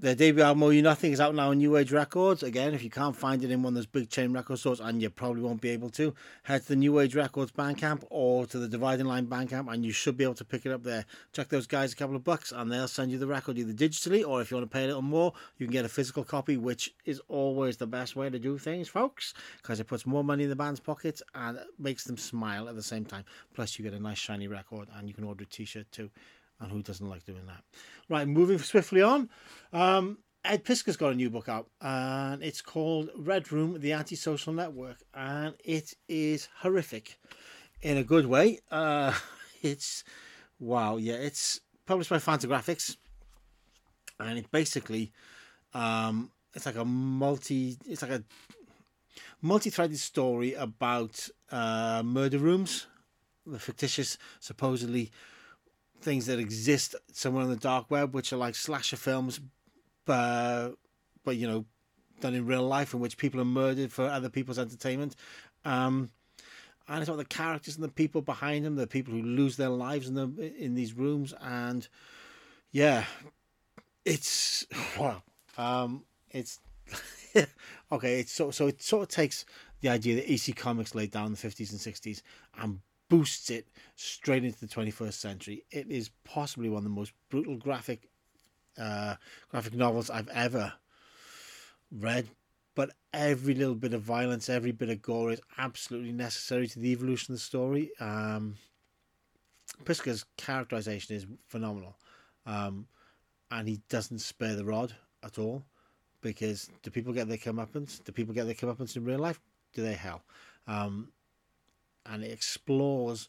their 0.00 0.14
debut 0.14 0.44
album, 0.44 0.62
Oh 0.62 0.70
You 0.70 0.80
Nothing, 0.80 1.10
is 1.10 1.20
out 1.20 1.34
now 1.34 1.50
on 1.50 1.58
New 1.58 1.76
Age 1.76 1.90
Records. 1.90 2.44
Again, 2.44 2.72
if 2.72 2.84
you 2.84 2.90
can't 2.90 3.16
find 3.16 3.42
it 3.42 3.50
in 3.50 3.64
one 3.64 3.72
of 3.72 3.74
those 3.74 3.86
big 3.86 4.08
chain 4.08 4.32
record 4.32 4.60
stores, 4.60 4.78
and 4.78 5.02
you 5.02 5.10
probably 5.10 5.42
won't 5.42 5.60
be 5.60 5.70
able 5.70 5.90
to, 5.90 6.14
head 6.44 6.62
to 6.62 6.68
the 6.68 6.76
New 6.76 7.00
Age 7.00 7.16
Records 7.16 7.50
Bandcamp 7.50 8.04
or 8.08 8.46
to 8.46 8.60
the 8.60 8.68
Dividing 8.68 9.06
Line 9.06 9.26
Bandcamp, 9.26 9.72
and 9.72 9.84
you 9.84 9.90
should 9.90 10.16
be 10.16 10.22
able 10.22 10.34
to 10.34 10.44
pick 10.44 10.64
it 10.64 10.70
up 10.70 10.84
there. 10.84 11.04
Check 11.32 11.48
those 11.48 11.66
guys 11.66 11.92
a 11.92 11.96
couple 11.96 12.14
of 12.14 12.22
bucks, 12.22 12.52
and 12.52 12.70
they'll 12.70 12.86
send 12.86 13.10
you 13.10 13.18
the 13.18 13.26
record 13.26 13.58
either 13.58 13.72
digitally, 13.72 14.24
or 14.24 14.40
if 14.40 14.52
you 14.52 14.56
want 14.56 14.70
to 14.70 14.72
pay 14.72 14.84
a 14.84 14.86
little 14.86 15.02
more, 15.02 15.32
you 15.56 15.66
can 15.66 15.72
get 15.72 15.84
a 15.84 15.88
physical 15.88 16.22
copy, 16.22 16.56
which 16.56 16.94
is 17.04 17.20
always 17.26 17.76
the 17.76 17.86
best 17.88 18.14
way 18.14 18.30
to 18.30 18.38
do 18.38 18.56
things, 18.56 18.86
folks, 18.86 19.34
because 19.60 19.80
it 19.80 19.88
puts 19.88 20.06
more 20.06 20.22
money 20.22 20.44
in 20.44 20.50
the 20.50 20.56
band's 20.56 20.78
pockets 20.78 21.24
and 21.34 21.58
makes 21.76 22.04
them 22.04 22.16
smile 22.16 22.68
at 22.68 22.76
the 22.76 22.82
same 22.84 23.04
time. 23.04 23.24
Plus, 23.52 23.76
you 23.76 23.82
get 23.82 23.94
a 23.94 24.00
nice 24.00 24.18
shiny 24.18 24.46
record, 24.46 24.86
and 24.94 25.08
you 25.08 25.14
can 25.14 25.24
order 25.24 25.42
a 25.42 25.46
t 25.46 25.64
shirt 25.64 25.90
too. 25.90 26.08
And 26.60 26.72
who 26.72 26.82
doesn't 26.82 27.08
like 27.08 27.24
doing 27.24 27.46
that? 27.46 27.62
Right, 28.08 28.26
moving 28.26 28.58
swiftly 28.58 29.02
on. 29.02 29.28
Um, 29.72 30.18
Ed 30.42 30.64
Piskor's 30.64 30.96
got 30.96 31.12
a 31.12 31.14
new 31.14 31.28
book 31.28 31.48
out, 31.48 31.68
and 31.82 32.42
it's 32.42 32.62
called 32.62 33.10
Red 33.14 33.52
Room: 33.52 33.80
The 33.80 33.92
Antisocial 33.92 34.54
Network, 34.54 34.96
and 35.12 35.54
it 35.62 35.94
is 36.08 36.48
horrific, 36.60 37.18
in 37.82 37.98
a 37.98 38.04
good 38.04 38.24
way. 38.24 38.60
Uh, 38.70 39.12
it's 39.62 40.04
wow, 40.58 40.96
yeah, 40.96 41.16
it's 41.16 41.60
published 41.84 42.08
by 42.08 42.16
Fantagraphics, 42.16 42.96
and 44.18 44.38
it 44.38 44.50
basically, 44.50 45.12
um, 45.74 46.30
it's 46.54 46.64
like 46.64 46.76
a 46.76 46.86
multi, 46.86 47.76
it's 47.84 48.00
like 48.00 48.12
a 48.12 48.24
multi-threaded 49.42 49.98
story 49.98 50.54
about 50.54 51.28
uh, 51.50 52.02
murder 52.02 52.38
rooms, 52.38 52.86
the 53.44 53.58
fictitious, 53.58 54.16
supposedly 54.40 55.10
things 56.00 56.26
that 56.26 56.38
exist 56.38 56.94
somewhere 57.12 57.44
on 57.44 57.50
the 57.50 57.56
dark 57.56 57.90
web, 57.90 58.14
which 58.14 58.32
are 58.32 58.36
like 58.36 58.54
slasher 58.54 58.96
films, 58.96 59.40
but 60.04 60.72
but 61.24 61.36
you 61.36 61.46
know, 61.46 61.64
done 62.20 62.34
in 62.34 62.46
real 62.46 62.66
life, 62.66 62.94
in 62.94 63.00
which 63.00 63.16
people 63.16 63.40
are 63.40 63.44
murdered 63.44 63.92
for 63.92 64.06
other 64.06 64.28
people's 64.28 64.58
entertainment. 64.58 65.16
Um, 65.64 66.10
and 66.88 67.00
it's 67.00 67.08
about 67.08 67.18
the 67.18 67.24
characters 67.24 67.74
and 67.74 67.84
the 67.84 67.88
people 67.88 68.22
behind 68.22 68.64
them, 68.64 68.76
the 68.76 68.86
people 68.86 69.12
who 69.12 69.22
lose 69.22 69.56
their 69.56 69.68
lives 69.68 70.08
in 70.08 70.14
the 70.14 70.54
in 70.58 70.74
these 70.74 70.94
rooms, 70.94 71.34
and 71.40 71.86
yeah, 72.72 73.04
it's 74.04 74.66
wow, 74.98 75.22
um, 75.56 76.04
it's 76.30 76.60
okay. 77.92 78.20
It's 78.20 78.32
so 78.32 78.50
so 78.50 78.68
it 78.68 78.82
sort 78.82 79.02
of 79.02 79.08
takes 79.08 79.44
the 79.80 79.90
idea 79.90 80.16
that 80.16 80.32
EC 80.32 80.56
Comics 80.56 80.94
laid 80.94 81.10
down 81.10 81.26
in 81.26 81.32
the 81.32 81.38
fifties 81.38 81.72
and 81.72 81.80
sixties 81.80 82.22
and 82.58 82.80
boosts 83.08 83.50
it 83.50 83.68
straight 83.96 84.44
into 84.44 84.60
the 84.60 84.66
21st 84.66 85.14
century. 85.14 85.64
It 85.70 85.90
is 85.90 86.10
possibly 86.24 86.68
one 86.68 86.78
of 86.78 86.84
the 86.84 86.90
most 86.90 87.12
brutal 87.30 87.56
graphic 87.56 88.08
uh, 88.78 89.16
graphic 89.50 89.74
novels 89.74 90.10
I've 90.10 90.28
ever 90.28 90.72
read. 91.90 92.28
But 92.74 92.90
every 93.12 93.54
little 93.54 93.74
bit 93.74 93.92
of 93.92 94.02
violence, 94.02 94.48
every 94.48 94.70
bit 94.70 94.88
of 94.88 95.02
gore 95.02 95.32
is 95.32 95.40
absolutely 95.58 96.12
necessary 96.12 96.68
to 96.68 96.78
the 96.78 96.92
evolution 96.92 97.32
of 97.32 97.40
the 97.40 97.44
story. 97.44 97.90
Um, 97.98 98.56
characterization 100.36 101.16
is 101.16 101.26
phenomenal. 101.48 101.96
Um, 102.46 102.86
and 103.50 103.68
he 103.68 103.80
doesn't 103.88 104.20
spare 104.20 104.54
the 104.54 104.64
rod 104.64 104.94
at 105.24 105.38
all 105.38 105.64
because 106.20 106.70
do 106.82 106.90
people 106.90 107.12
get 107.12 107.28
their 107.28 107.36
comeuppance? 107.36 108.02
Do 108.04 108.12
people 108.12 108.34
get 108.34 108.44
their 108.44 108.54
comeuppance 108.54 108.96
in 108.96 109.04
real 109.04 109.18
life? 109.18 109.40
Do 109.74 109.82
they 109.82 109.94
hell? 109.94 110.22
Um, 110.66 111.08
and 112.08 112.24
it 112.24 112.32
explores 112.32 113.28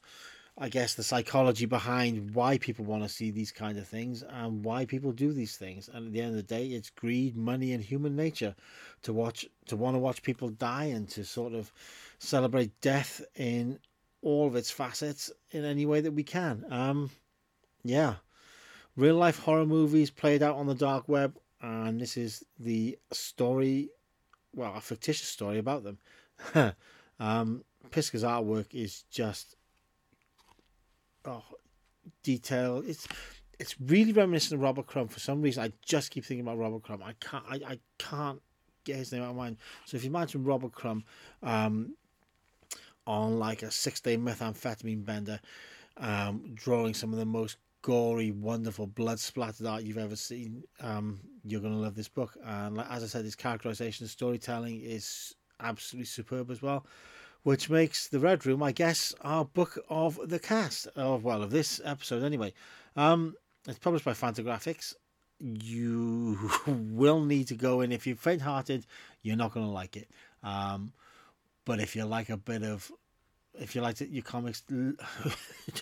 I 0.61 0.67
guess 0.67 0.93
the 0.93 1.03
psychology 1.03 1.65
behind 1.65 2.35
why 2.35 2.57
people 2.57 2.83
want 2.83 3.03
to 3.03 3.09
see 3.09 3.31
these 3.31 3.51
kind 3.51 3.77
of 3.77 3.87
things 3.87 4.23
and 4.23 4.65
why 4.65 4.85
people 4.85 5.13
do 5.13 5.31
these 5.31 5.55
things. 5.55 5.87
And 5.87 6.07
at 6.07 6.11
the 6.11 6.19
end 6.19 6.31
of 6.31 6.35
the 6.35 6.43
day, 6.43 6.67
it's 6.67 6.89
greed, 6.89 7.37
money, 7.37 7.71
and 7.71 7.81
human 7.81 8.17
nature 8.17 8.55
to 9.03 9.13
watch 9.13 9.45
to 9.67 9.77
want 9.77 9.95
to 9.95 9.99
watch 9.99 10.21
people 10.21 10.49
die 10.49 10.85
and 10.85 11.07
to 11.11 11.23
sort 11.23 11.53
of 11.53 11.71
celebrate 12.17 12.81
death 12.81 13.21
in 13.37 13.79
all 14.21 14.47
of 14.47 14.57
its 14.57 14.69
facets 14.69 15.31
in 15.51 15.63
any 15.63 15.85
way 15.85 16.01
that 16.01 16.11
we 16.11 16.23
can. 16.23 16.65
Um, 16.69 17.09
yeah, 17.85 18.15
real 18.97 19.15
life 19.15 19.39
horror 19.39 19.65
movies 19.65 20.09
played 20.09 20.43
out 20.43 20.57
on 20.57 20.67
the 20.67 20.75
dark 20.75 21.07
web, 21.07 21.37
and 21.61 22.01
this 22.01 22.17
is 22.17 22.43
the 22.59 22.99
story, 23.13 23.91
well, 24.53 24.73
a 24.75 24.81
fictitious 24.81 25.29
story 25.29 25.57
about 25.57 25.85
them. 25.85 26.73
um, 27.21 27.63
Piskor's 27.91 28.23
artwork 28.23 28.73
is 28.73 29.03
just 29.09 29.55
oh, 31.25 31.43
detail. 32.23 32.83
It's 32.85 33.07
it's 33.59 33.79
really 33.79 34.13
reminiscent 34.13 34.57
of 34.57 34.61
Robert 34.61 34.87
Crumb. 34.87 35.09
For 35.09 35.19
some 35.19 35.41
reason, 35.41 35.63
I 35.63 35.73
just 35.85 36.11
keep 36.11 36.25
thinking 36.25 36.45
about 36.45 36.57
Robert 36.57 36.83
Crumb. 36.83 37.03
I 37.03 37.13
can't 37.19 37.43
I, 37.49 37.55
I 37.55 37.79
can't 37.97 38.41
get 38.85 38.97
his 38.97 39.11
name 39.11 39.23
out 39.23 39.31
of 39.31 39.35
mind. 39.35 39.57
So 39.85 39.97
if 39.97 40.03
you 40.03 40.09
imagine 40.09 40.43
Robert 40.43 40.71
Crumb 40.71 41.03
um, 41.43 41.95
on 43.05 43.37
like 43.37 43.63
a 43.63 43.71
six 43.71 43.99
day 43.99 44.17
methamphetamine 44.17 45.05
bender, 45.05 45.39
um, 45.97 46.51
drawing 46.53 46.93
some 46.93 47.11
of 47.11 47.19
the 47.19 47.25
most 47.25 47.57
gory, 47.81 48.31
wonderful, 48.31 48.87
blood 48.87 49.19
splattered 49.19 49.65
art 49.65 49.83
you've 49.83 49.97
ever 49.97 50.15
seen, 50.15 50.63
um, 50.81 51.19
you're 51.43 51.61
going 51.61 51.73
to 51.73 51.79
love 51.79 51.95
this 51.95 52.09
book. 52.09 52.37
And 52.45 52.77
like, 52.77 52.89
as 52.89 53.03
I 53.03 53.07
said, 53.07 53.25
his 53.25 53.35
characterization 53.35 54.07
storytelling 54.07 54.81
is 54.81 55.35
absolutely 55.59 56.05
superb 56.05 56.51
as 56.51 56.61
well 56.61 56.85
which 57.43 57.69
makes 57.69 58.07
the 58.07 58.19
Red 58.19 58.45
Room, 58.45 58.61
I 58.61 58.71
guess, 58.71 59.13
our 59.21 59.45
book 59.45 59.77
of 59.89 60.19
the 60.23 60.39
cast 60.39 60.87
of 60.95 61.23
well 61.23 61.41
of 61.41 61.51
this 61.51 61.79
episode 61.83 62.23
anyway. 62.23 62.53
Um, 62.95 63.35
it's 63.67 63.79
published 63.79 64.05
by 64.05 64.11
Fantagraphics. 64.13 64.93
You 65.39 66.51
will 66.67 67.23
need 67.23 67.47
to 67.47 67.55
go 67.55 67.81
in 67.81 67.91
if 67.91 68.05
you're 68.05 68.15
faint-hearted. 68.15 68.85
You're 69.21 69.37
not 69.37 69.53
going 69.53 69.65
to 69.65 69.71
like 69.71 69.95
it. 69.95 70.09
Um, 70.43 70.91
but 71.65 71.79
if 71.79 71.95
you 71.95 72.03
like 72.05 72.29
a 72.29 72.37
bit 72.37 72.63
of, 72.63 72.91
if 73.53 73.75
you 73.75 73.81
like 73.81 74.01
your 74.01 74.23
comics 74.23 74.61
to 74.69 74.95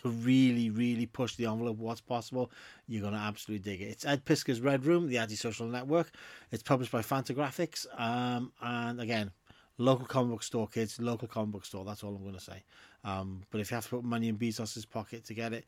really, 0.04 0.70
really 0.70 1.06
push 1.06 1.36
the 1.36 1.46
envelope 1.46 1.78
what's 1.78 2.02
possible, 2.02 2.52
you're 2.88 3.02
going 3.02 3.13
to 3.13 3.20
absolutely 3.20 3.72
dig 3.72 3.82
it. 3.82 3.91
It's 3.91 4.06
Ed 4.06 4.26
Piskor's 4.26 4.62
Red 4.62 4.86
Room, 4.86 5.08
the 5.08 5.17
Antisocial 5.17 5.67
Network. 5.67 6.12
It's 6.52 6.63
published 6.63 6.91
by 6.91 7.02
Fantagraphics. 7.02 7.86
Um, 8.00 8.52
and 8.62 9.00
again, 9.02 9.32
local 9.77 10.05
comic 10.05 10.31
book 10.31 10.43
store, 10.43 10.67
kids. 10.67 10.99
Local 10.99 11.27
comic 11.27 11.51
book 11.51 11.65
store. 11.65 11.85
That's 11.85 12.03
all 12.03 12.15
I'm 12.15 12.23
going 12.23 12.35
to 12.35 12.41
say. 12.41 12.63
Um, 13.03 13.43
but 13.51 13.61
if 13.61 13.71
you 13.71 13.75
have 13.75 13.85
to 13.85 13.89
put 13.89 14.03
money 14.03 14.27
in 14.27 14.37
Bezos's 14.37 14.85
pocket 14.85 15.25
to 15.25 15.33
get 15.33 15.53
it, 15.53 15.65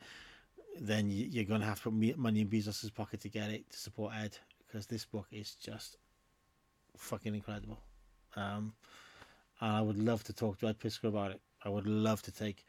then 0.80 1.10
you're 1.10 1.46
going 1.46 1.62
to 1.62 1.68
have 1.68 1.82
to 1.84 1.92
put 1.92 2.18
money 2.18 2.42
in 2.42 2.48
Bezos's 2.48 2.90
pocket 2.90 3.22
to 3.22 3.30
get 3.30 3.50
it 3.50 3.70
to 3.72 3.78
support 3.78 4.14
Ed 4.16 4.38
because 4.66 4.86
this 4.86 5.06
book 5.06 5.28
is 5.32 5.56
just 5.56 5.98
fucking 6.98 7.34
incredible. 7.34 7.80
Um, 8.36 8.74
and 9.62 9.72
I 9.72 9.82
would 9.82 9.98
love 9.98 10.24
to 10.26 10.34
talk 10.34 10.60
to 10.60 10.68
Ed 10.68 10.80
Piskor 10.80 11.06
about 11.06 11.32
it. 11.32 11.42
I 11.64 11.70
would 11.70 11.88
love 11.88 12.22
to 12.24 12.32
take 12.32 12.66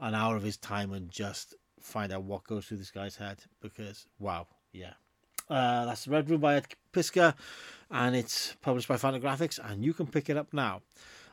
an 0.00 0.14
hour 0.14 0.36
of 0.36 0.42
his 0.42 0.56
time 0.56 0.92
and 0.92 1.10
just 1.10 1.54
find 1.80 2.12
out 2.12 2.24
what 2.24 2.44
goes 2.44 2.66
through 2.66 2.78
this 2.78 2.90
guy's 2.90 3.16
head 3.16 3.38
because 3.60 4.06
wow, 4.18 4.46
yeah. 4.72 4.94
Uh, 5.48 5.84
that's 5.86 6.08
Red 6.08 6.30
Room 6.30 6.40
by 6.40 6.56
Ed 6.56 6.66
Piskor, 6.92 7.34
and 7.90 8.16
it's 8.16 8.56
published 8.62 8.88
by 8.88 8.96
Fantagraphics, 8.96 9.58
and 9.58 9.84
you 9.84 9.92
can 9.92 10.06
pick 10.06 10.30
it 10.30 10.36
up 10.36 10.52
now. 10.52 10.82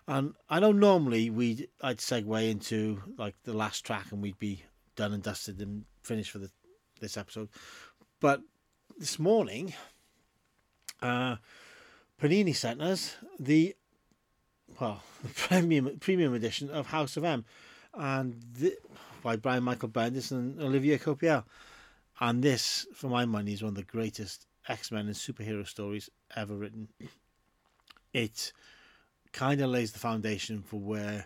And 0.07 0.33
I 0.49 0.59
know 0.59 0.71
normally 0.71 1.29
we 1.29 1.67
I'd 1.81 1.99
segue 1.99 2.49
into 2.49 3.01
like 3.17 3.35
the 3.43 3.53
last 3.53 3.85
track, 3.85 4.11
and 4.11 4.21
we'd 4.21 4.39
be 4.39 4.63
done 4.95 5.13
and 5.13 5.23
dusted 5.23 5.59
and 5.61 5.85
finished 6.03 6.31
for 6.31 6.39
the, 6.39 6.51
this 6.99 7.17
episode. 7.17 7.49
But 8.19 8.41
this 8.97 9.17
morning, 9.17 9.73
uh, 11.01 11.37
Panini 12.21 12.55
sent 12.55 12.81
us 12.81 13.15
the 13.39 13.75
well 14.79 15.01
the 15.23 15.29
premium 15.29 15.97
premium 15.99 16.33
edition 16.33 16.69
of 16.69 16.87
House 16.87 17.15
of 17.15 17.23
M, 17.23 17.45
and 17.93 18.41
the, 18.59 18.75
by 19.23 19.35
Brian 19.35 19.63
Michael 19.63 19.89
Bendis 19.89 20.31
and 20.31 20.59
Olivier 20.61 20.97
Coipel. 20.97 21.43
And 22.21 22.43
this, 22.43 22.85
for 22.93 23.07
my 23.07 23.25
money, 23.25 23.51
is 23.51 23.63
one 23.63 23.69
of 23.69 23.75
the 23.75 23.83
greatest 23.83 24.45
X 24.67 24.91
Men 24.91 25.07
and 25.07 25.15
superhero 25.15 25.67
stories 25.67 26.07
ever 26.35 26.55
written. 26.55 26.87
It 28.13 28.53
kind 29.33 29.59
of 29.59 29.71
lays 29.71 29.91
the 29.91 29.99
foundation 29.99 30.61
for 30.61 30.79
where 30.79 31.25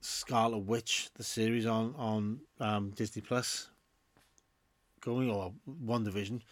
Scarlet 0.00 0.58
Witch, 0.58 1.08
the 1.16 1.24
series 1.24 1.66
on 1.66 1.94
on 1.96 2.40
um, 2.60 2.90
Disney 2.90 3.22
Plus, 3.22 3.70
going 5.00 5.28
or 5.28 5.52
WandaVision, 5.84 6.42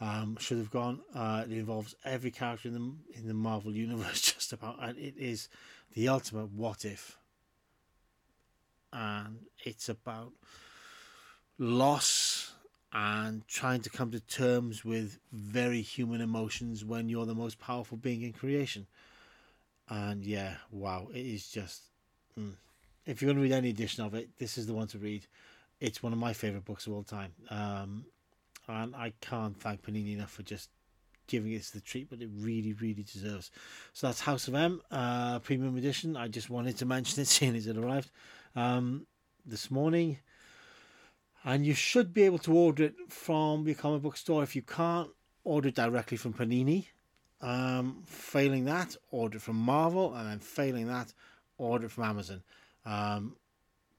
um, 0.00 0.36
should 0.40 0.58
have 0.58 0.72
gone. 0.72 1.00
Uh, 1.14 1.44
it 1.46 1.52
involves 1.52 1.94
every 2.04 2.32
character 2.32 2.66
in 2.66 2.74
the 2.74 3.18
in 3.18 3.28
the 3.28 3.34
Marvel 3.34 3.76
universe, 3.76 4.20
just 4.34 4.52
about, 4.52 4.76
and 4.82 4.98
it 4.98 5.14
is 5.16 5.48
the 5.92 6.08
ultimate 6.08 6.50
what 6.50 6.84
if. 6.84 7.16
And 8.92 9.46
it's 9.64 9.88
about 9.88 10.32
loss 11.58 12.33
and 12.94 13.46
trying 13.48 13.80
to 13.80 13.90
come 13.90 14.12
to 14.12 14.20
terms 14.20 14.84
with 14.84 15.18
very 15.32 15.82
human 15.82 16.20
emotions 16.20 16.84
when 16.84 17.08
you're 17.08 17.26
the 17.26 17.34
most 17.34 17.58
powerful 17.58 17.96
being 17.98 18.22
in 18.22 18.32
creation. 18.32 18.86
And 19.88 20.24
yeah, 20.24 20.54
wow, 20.70 21.08
it 21.12 21.26
is 21.26 21.48
just 21.48 21.82
mm, 22.38 22.52
if 23.04 23.20
you're 23.20 23.26
going 23.26 23.36
to 23.36 23.42
read 23.42 23.52
any 23.52 23.70
edition 23.70 24.04
of 24.04 24.14
it, 24.14 24.28
this 24.38 24.56
is 24.56 24.66
the 24.66 24.74
one 24.74 24.86
to 24.88 24.98
read. 24.98 25.26
It's 25.80 26.02
one 26.02 26.12
of 26.12 26.18
my 26.18 26.32
favourite 26.32 26.64
books 26.64 26.86
of 26.86 26.92
all 26.92 27.02
time. 27.02 27.32
Um, 27.50 28.06
and 28.68 28.94
I 28.94 29.12
can't 29.20 29.60
thank 29.60 29.82
Panini 29.82 30.14
enough 30.14 30.30
for 30.30 30.42
just 30.42 30.70
giving 31.26 31.52
it 31.52 31.62
the 31.74 31.80
treatment 31.80 32.22
it 32.22 32.30
really, 32.32 32.74
really 32.74 33.02
deserves. 33.02 33.50
So 33.92 34.06
that's 34.06 34.20
House 34.20 34.46
of 34.46 34.54
M, 34.54 34.80
uh, 34.90 35.40
premium 35.40 35.76
edition. 35.76 36.16
I 36.16 36.28
just 36.28 36.48
wanted 36.48 36.78
to 36.78 36.86
mention 36.86 37.20
it, 37.20 37.26
seeing 37.28 37.56
as 37.56 37.66
it 37.66 37.76
arrived 37.76 38.10
um, 38.54 39.06
this 39.44 39.70
morning. 39.70 40.18
And 41.44 41.66
you 41.66 41.74
should 41.74 42.14
be 42.14 42.22
able 42.22 42.38
to 42.38 42.52
order 42.54 42.84
it 42.84 42.94
from 43.08 43.66
your 43.66 43.74
comic 43.74 44.02
book 44.02 44.16
store. 44.16 44.42
If 44.42 44.56
you 44.56 44.62
can't, 44.62 45.10
order 45.44 45.70
directly 45.70 46.16
from 46.16 46.32
Panini. 46.32 46.86
Um, 47.40 48.02
failing 48.06 48.64
that, 48.64 48.96
order 49.10 49.38
from 49.38 49.56
Marvel, 49.56 50.14
and 50.14 50.26
then 50.28 50.38
failing 50.38 50.86
that, 50.86 51.12
order 51.58 51.90
from 51.90 52.04
Amazon. 52.04 52.42
Um, 52.86 53.36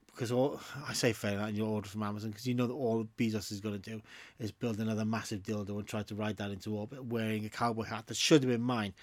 because 0.08 0.32
all 0.32 0.62
I 0.88 0.94
say 0.94 1.12
failing 1.12 1.40
that, 1.40 1.54
you 1.54 1.66
order 1.66 1.90
from 1.90 2.02
Amazon 2.02 2.32
because 2.32 2.48
you 2.48 2.54
know 2.54 2.68
that 2.68 2.74
all 2.74 3.06
Bezos 3.18 3.52
is 3.52 3.60
going 3.60 3.80
to 3.80 3.90
do 3.90 4.02
is 4.40 4.50
build 4.50 4.80
another 4.80 5.04
massive 5.04 5.44
dildo 5.44 5.78
and 5.78 5.86
try 5.86 6.04
to 6.04 6.16
ride 6.16 6.38
that 6.38 6.52
into 6.52 6.74
orbit 6.74 7.04
wearing 7.04 7.46
a 7.46 7.50
cowboy 7.50 7.84
hat 7.84 8.08
that 8.08 8.16
should 8.16 8.42
have 8.42 8.50
been 8.50 8.62
mine 8.62 8.94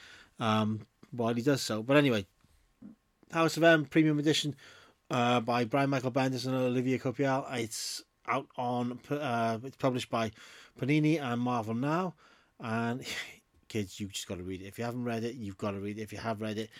um, 0.40 0.80
while 1.10 1.34
he 1.34 1.42
does 1.42 1.60
so. 1.60 1.82
But 1.82 1.98
anyway, 1.98 2.26
House 3.30 3.58
of 3.58 3.62
M 3.62 3.84
Premium 3.84 4.18
Edition 4.18 4.56
uh, 5.10 5.40
by 5.40 5.64
Brian 5.64 5.90
Michael 5.90 6.12
Bendis 6.12 6.46
and 6.46 6.54
Olivier 6.54 6.98
Coipel. 6.98 7.46
It's 7.58 8.02
out 8.26 8.46
on 8.56 8.98
uh, 9.10 9.58
it's 9.64 9.76
published 9.76 10.10
by 10.10 10.30
Panini 10.80 11.20
and 11.20 11.40
Marvel 11.40 11.74
now, 11.74 12.14
and 12.60 13.04
kids, 13.68 13.98
you 13.98 14.08
just 14.08 14.28
got 14.28 14.38
to 14.38 14.44
read 14.44 14.62
it. 14.62 14.66
If 14.66 14.78
you 14.78 14.84
haven't 14.84 15.04
read 15.04 15.24
it, 15.24 15.34
you've 15.34 15.58
got 15.58 15.72
to 15.72 15.80
read 15.80 15.98
it. 15.98 16.02
If 16.02 16.12
you 16.12 16.18
have 16.18 16.40
read 16.40 16.58
it, 16.58 16.70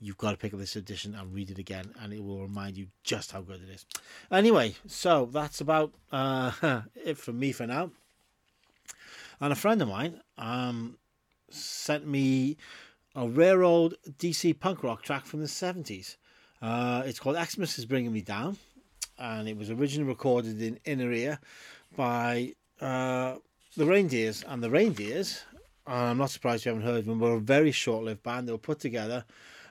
you've 0.00 0.18
got 0.18 0.32
to 0.32 0.36
pick 0.36 0.52
up 0.52 0.60
this 0.60 0.76
edition 0.76 1.14
and 1.14 1.32
read 1.34 1.50
it 1.50 1.58
again, 1.58 1.92
and 2.00 2.12
it 2.12 2.22
will 2.22 2.42
remind 2.42 2.76
you 2.76 2.86
just 3.02 3.32
how 3.32 3.40
good 3.40 3.60
it 3.62 3.72
is. 3.72 3.86
Anyway, 4.30 4.74
so 4.86 5.28
that's 5.32 5.60
about 5.60 5.92
uh, 6.12 6.52
it 6.94 7.18
from 7.18 7.38
me 7.38 7.52
for 7.52 7.66
now. 7.66 7.90
And 9.40 9.52
a 9.52 9.56
friend 9.56 9.82
of 9.82 9.88
mine 9.88 10.20
um, 10.38 10.98
sent 11.50 12.06
me 12.06 12.56
a 13.14 13.26
rare 13.26 13.62
old 13.62 13.94
DC 14.18 14.58
punk 14.60 14.82
rock 14.82 15.02
track 15.02 15.26
from 15.26 15.40
the 15.40 15.46
70s. 15.46 16.16
Uh, 16.62 17.02
it's 17.04 17.18
called 17.18 17.36
Xmas 17.36 17.78
is 17.78 17.84
Bringing 17.84 18.12
Me 18.12 18.22
Down, 18.22 18.56
and 19.18 19.48
it 19.48 19.56
was 19.56 19.70
originally 19.70 20.08
recorded 20.08 20.60
in 20.60 20.78
Inner 20.84 21.12
Ear 21.12 21.38
by 21.96 22.54
uh, 22.80 23.36
the 23.76 23.86
Reindeers. 23.86 24.44
And 24.46 24.62
the 24.62 24.70
Reindeers 24.70 25.42
and 25.86 25.96
I'm 25.96 26.18
not 26.18 26.30
surprised 26.30 26.64
you 26.64 26.70
haven't 26.70 26.86
heard 26.86 27.04
them. 27.04 27.20
We're 27.20 27.36
a 27.36 27.40
very 27.40 27.70
short-lived 27.70 28.22
band. 28.22 28.48
They 28.48 28.52
were 28.52 28.58
put 28.58 28.80
together 28.80 29.24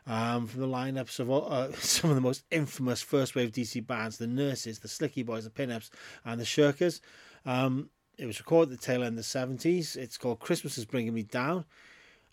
um, 0.07 0.47
from 0.47 0.61
the 0.61 0.67
lineups 0.67 1.19
of 1.19 1.31
uh, 1.31 1.73
some 1.79 2.09
of 2.09 2.15
the 2.15 2.21
most 2.21 2.43
infamous 2.51 3.01
first 3.01 3.35
wave 3.35 3.51
DC 3.51 3.85
bands: 3.85 4.17
the 4.17 4.27
Nurses, 4.27 4.79
the 4.79 4.87
Slickee 4.87 5.25
Boys, 5.25 5.43
the 5.43 5.49
Pinups, 5.49 5.89
and 6.23 6.39
the 6.39 6.45
Shirkers. 6.45 7.01
Um, 7.45 7.89
it 8.17 8.25
was 8.25 8.39
recorded 8.39 8.73
at 8.73 8.79
the 8.79 8.85
tail 8.85 9.01
end 9.01 9.09
of 9.09 9.15
the 9.17 9.23
seventies. 9.23 9.95
It's 9.95 10.17
called 10.17 10.39
"Christmas 10.39 10.77
is 10.77 10.85
Bringing 10.85 11.13
Me 11.13 11.23
Down." 11.23 11.65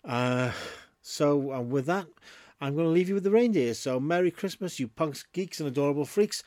Uh, 0.05 0.51
so 1.01 1.35
with 1.61 1.85
that, 1.87 2.07
I'm 2.61 2.75
going 2.75 2.87
to 2.87 2.91
leave 2.91 3.09
you 3.09 3.15
with 3.15 3.25
the 3.25 3.31
reindeers. 3.31 3.79
So 3.79 3.99
Merry 3.99 4.31
Christmas, 4.31 4.79
you 4.79 4.87
punks, 4.87 5.25
geeks, 5.33 5.59
and 5.59 5.67
adorable 5.67 6.05
freaks. 6.05 6.43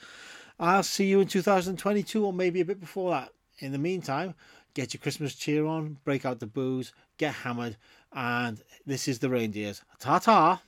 I'll 0.59 0.83
see 0.83 1.07
you 1.07 1.21
in 1.21 1.29
2022, 1.29 2.25
or 2.25 2.33
maybe 2.33 2.61
a 2.61 2.65
bit 2.65 2.81
before 2.81 3.11
that. 3.11 3.33
In 3.59 3.73
the 3.73 3.79
meantime, 3.79 4.35
get 4.75 4.95
your 4.95 5.01
Christmas 5.01 5.35
cheer 5.35 5.67
on, 5.67 5.99
break 6.05 6.25
out 6.25 6.41
the 6.41 6.47
booze, 6.47 6.93
get 7.19 7.35
hammered, 7.35 7.77
and 8.13 8.63
this 8.87 9.09
is 9.09 9.19
the 9.19 9.29
reindeers. 9.29 9.83
Ta 9.99 10.19
ta! 10.19 10.63